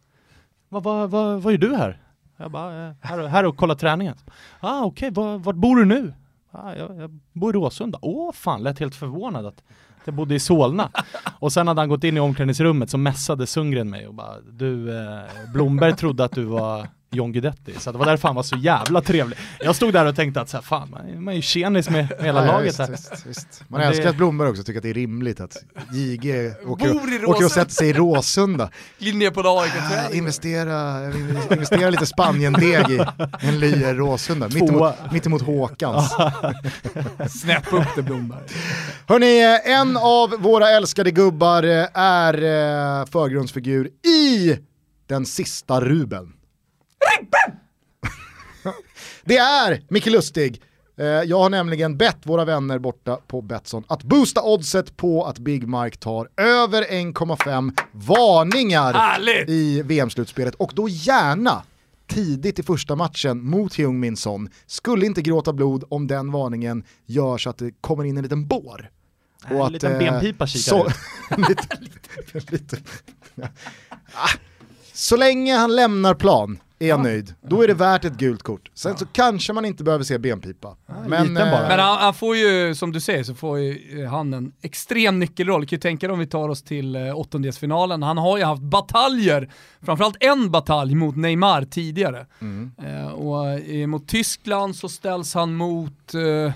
[0.70, 2.03] Vad, vad, vad, vad gör du här?
[2.43, 4.15] Jag bara, eh, här, och- här och kolla träningen.
[4.59, 6.13] Ah okej, var, vart bor du nu?
[6.51, 7.99] Ah, jag, jag bor i Råsunda.
[8.01, 9.63] Åh fan, lät helt förvånad att
[10.01, 10.89] att jag bodde i Solna.
[11.39, 14.97] Och sen hade han gått in i omklädningsrummet så mässade Sundgren mig och bara Du,
[14.99, 15.19] eh,
[15.53, 19.01] Blomberg trodde att du var John Guidetti, så det var därför han var så jävla
[19.01, 19.38] trevlig.
[19.59, 21.89] Jag stod där och tänkte att så här, fan, man är- man är ju tjenis
[21.89, 22.88] med, med hela Ja, laget visst, här.
[22.88, 23.64] visst, visst.
[23.68, 25.57] Man Men älskar det- att Blomberg också tycker att det är rimligt att
[25.93, 28.70] JG åker, i åker och sätter sig i Råsunda.
[28.99, 31.05] Ner på en Ah, investera,
[31.51, 32.99] investera lite Spaniendeg i
[33.41, 36.11] en lya Råsunda, mittemot, mittemot Håkans.
[37.41, 38.39] Snäpp upp det Blomberg.
[39.07, 44.57] Hörni, en av våra älskade gubbar eh, är eh, förgrundsfigur i
[45.07, 46.34] den sista Ruben.
[49.24, 50.62] Det är Micke Lustig.
[50.97, 55.39] Eh, Jag har nämligen bett våra vänner borta på Betsson att boosta oddset på att
[55.39, 59.49] Big Mike tar över 1,5 varningar Härligt!
[59.49, 61.64] i VM-slutspelet och då gärna
[62.08, 64.49] tidigt i första matchen mot Heung Min Son.
[64.68, 68.47] Skulle inte gråta blod om den varningen gör så att det kommer in en liten
[68.47, 68.89] bår.
[69.47, 70.88] En att, liten eh, benpipa kikar så,
[71.38, 71.68] lite,
[72.34, 72.78] lite, lite.
[74.14, 74.30] Ah.
[74.93, 77.34] Så länge han lämnar plan är jag nöjd.
[77.41, 78.71] Då är det värt ett gult kort.
[78.73, 80.75] Sen så kanske man inte behöver se benpipa.
[81.07, 84.34] Men, eh, Men han, han får ju, som du säger, så får ju eh, han
[84.34, 85.65] en extrem nyckelroll.
[85.65, 88.03] Kan ju tänka dig om vi tar oss till eh, åttondelsfinalen.
[88.03, 89.49] Han har ju haft bataljer,
[89.81, 92.25] framförallt en batalj mot Neymar tidigare.
[92.41, 92.71] Mm.
[92.86, 96.51] Eh, och eh, mot Tyskland så ställs han mot, eh, ja,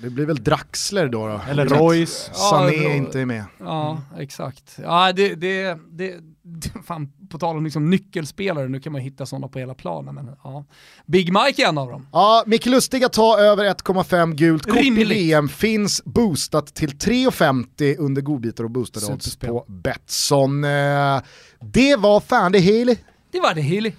[0.00, 1.26] det blir väl Draxler då.
[1.26, 1.40] då.
[1.50, 2.30] Eller Royce.
[2.34, 3.44] Sané Ja, då- inte är med.
[3.58, 4.78] ja exakt.
[4.82, 6.14] Ja, det, det, det,
[6.84, 10.14] fan, på tal om liksom nyckelspelare, nu kan man hitta sådana på hela planen.
[10.14, 10.64] Men, ja.
[11.06, 12.06] Big Mike är en av dem.
[12.12, 12.66] Ja, Micke
[13.06, 18.70] att ta över 1,5 gult kort i VM finns boostat till 3,50 under godbitar och
[18.70, 20.64] boostade odds på Betsson.
[20.64, 21.20] Eh,
[21.60, 22.94] Det var fan det hela.
[23.30, 23.92] Det var det Hilly.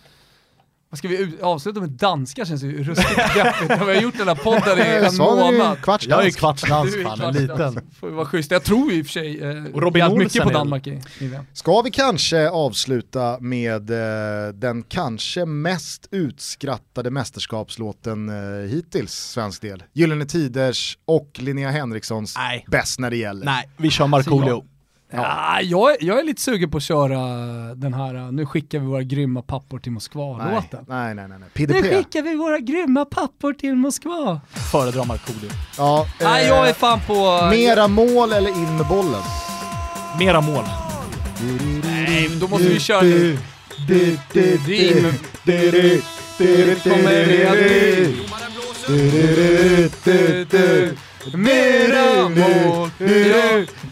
[0.94, 3.72] Ska vi ut- avsluta med danska känns ju ruskigt deppigt.
[3.72, 5.82] Vi har gjort den här podden i en månad.
[5.82, 7.38] kvarts Jag är kvartsdans fan, en kvartsdans.
[7.76, 7.92] liten.
[8.00, 8.52] Får ju vara schysst.
[8.52, 11.28] Jag tror ju i och för sig eh, Och Robin mycket på Danmark i, i
[11.28, 11.46] VM.
[11.54, 19.84] Ska vi kanske avsluta med eh, den kanske mest utskrattade mästerskapslåten eh, hittills, svensk del?
[19.94, 22.66] Gyllene Tiders och Linnea Henrikssons Nej.
[22.68, 23.46] bäst när det gäller.
[23.46, 24.66] Nej, vi kör Markoolio.
[25.16, 25.62] Ja.
[25.62, 27.20] jag, är- jag är lite sugen på att köra
[27.76, 30.86] den här, eh, nu skickar vi våra grymma pappor till Moskva-låten.
[30.88, 31.40] nej, nej, nej, nej.
[31.40, 31.96] Nu PDP.
[31.98, 34.42] skickar vi våra grymma pappor till Moskva.
[34.72, 35.50] Föredrar Markoolio.
[35.78, 37.48] Ja, eh, Nej, jag är fan på...
[37.52, 39.22] Mera mål eller in med bollen?
[40.20, 40.64] Mera mål.
[41.84, 44.58] Nej, då måste vi köra lite.
[44.68, 45.14] Rim.
[46.84, 48.14] Kommer det
[51.34, 52.90] Mera mål.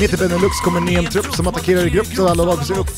[0.00, 2.78] Mitt i Benelux kommer en ny trupp som attackerar i grupp så alla lag ser
[2.78, 2.88] upp.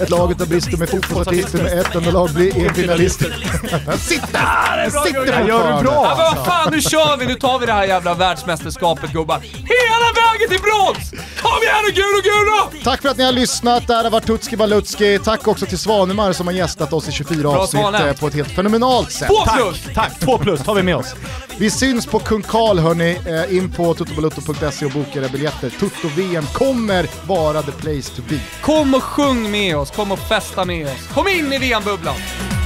[0.00, 3.46] Ett lag utav brister med fotbollsartister med ett enda lag blir E-finalister.
[3.86, 4.82] Den sitter!
[4.82, 5.92] Den sitter Gör du bra?
[5.94, 7.26] Ja, men vad fan, nu kör vi!
[7.26, 9.40] Nu tar vi det här jävla världsmästerskapet gubbar.
[9.40, 11.10] Hela vägen till brons!
[11.42, 12.82] Kom igen nu gul och gula!
[12.84, 15.18] Tack för att ni har lyssnat, det här har varit Tutski Balutski.
[15.24, 18.08] Tack också till Svanemar som har gästat oss i 24 avsnitt Svane.
[18.08, 19.28] eh, på ett helt fenomenalt sätt.
[19.28, 19.80] Två plus!
[19.94, 21.14] Tack, två plus tar vi med oss.
[21.58, 25.70] Vi syns på Kung Karl hörni, eh, in på tuttobalutto.se och boka era biljetter.
[25.70, 28.38] Tutto-VM kommer vara the place to be.
[28.60, 31.06] Kom och sjung med oss, kom och festa med oss.
[31.14, 32.16] Kom in i VM-bubblan!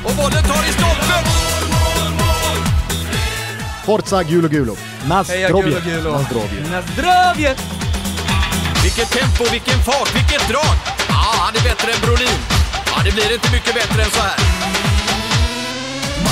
[0.05, 1.25] Och bollen tar i stolpen!
[3.85, 4.65] Forza Gulo Gulo.
[4.67, 4.77] Gulo!
[5.09, 5.81] Nazdrovje.
[6.71, 7.57] Nazdrovje!
[8.83, 10.77] Vilket tempo, vilken fart, vilket drag!
[11.09, 12.39] Ja, han är bättre än Brolin.
[12.87, 14.37] Ja, det blir inte mycket bättre än så här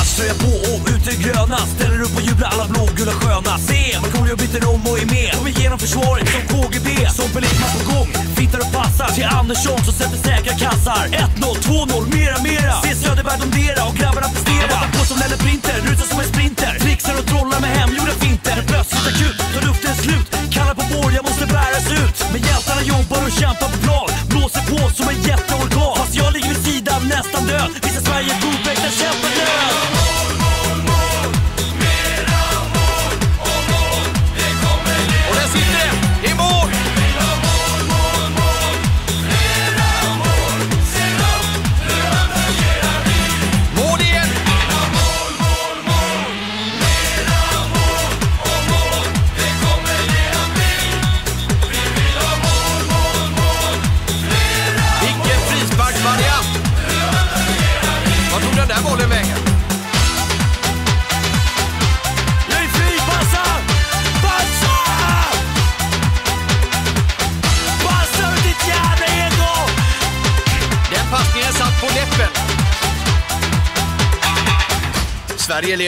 [0.01, 1.59] matchtröja på och ut i det gröna.
[1.77, 3.53] Ställer upp och jublar alla blågula sköna.
[3.69, 5.31] Se, Markoolio byter om och är med.
[5.37, 6.89] Kommer igenom försvaret som KGB
[7.19, 11.05] Som Belitman på gång, fittar och passar Till Andersson som sätter säkra kassar.
[11.09, 12.75] 1-0, 2-0, mera mera.
[12.85, 14.77] Se Söderberg domdera och grabbarna prestera.
[14.95, 16.73] På som Lelle Printer, rusar som en sprinter.
[16.85, 18.57] Trixar och trollar med hemgjorda finter.
[18.71, 20.29] Plötsligt akut, tar luften slut.
[20.55, 22.17] Kallar på vår, jag måste bäras ut.
[22.33, 24.00] Men hjältarna jobbar och kämpar på plan.
[24.31, 27.71] Blåser på som en jätteorkan Fast jag ligger vid sidan nästan död.
[27.83, 30.00] Visar Sverige provväg där kämpar död?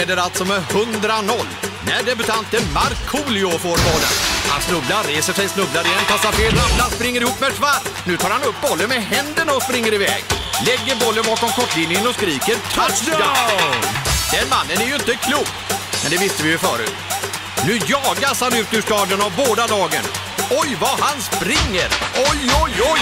[0.02, 1.46] Leder alltså med 100-0
[1.86, 4.14] när debutanten Markoolio får bollen.
[4.50, 7.84] Han snubblar, reser sig, snubblar igen, passar fel, ramlar, springer ihop med Schwarz.
[8.04, 10.24] Nu tar han upp bollen med händerna och springer iväg.
[10.66, 13.74] Lägger bollen bakom kortlinjen och skriker touchdown!
[14.32, 15.52] Den mannen är ju inte klok,
[16.02, 16.94] men det visste vi ju förut.
[17.66, 20.04] Nu jagas han ut ur stadion av båda lagen.
[20.50, 21.88] Oj, vad han springer!
[22.28, 22.72] Oj, oj!
[22.92, 23.00] Oj,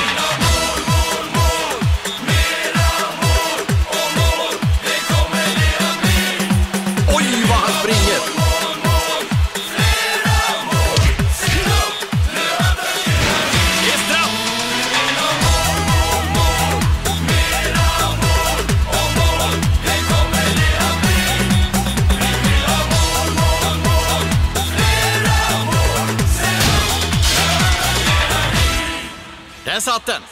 [29.80, 30.29] Där satt den!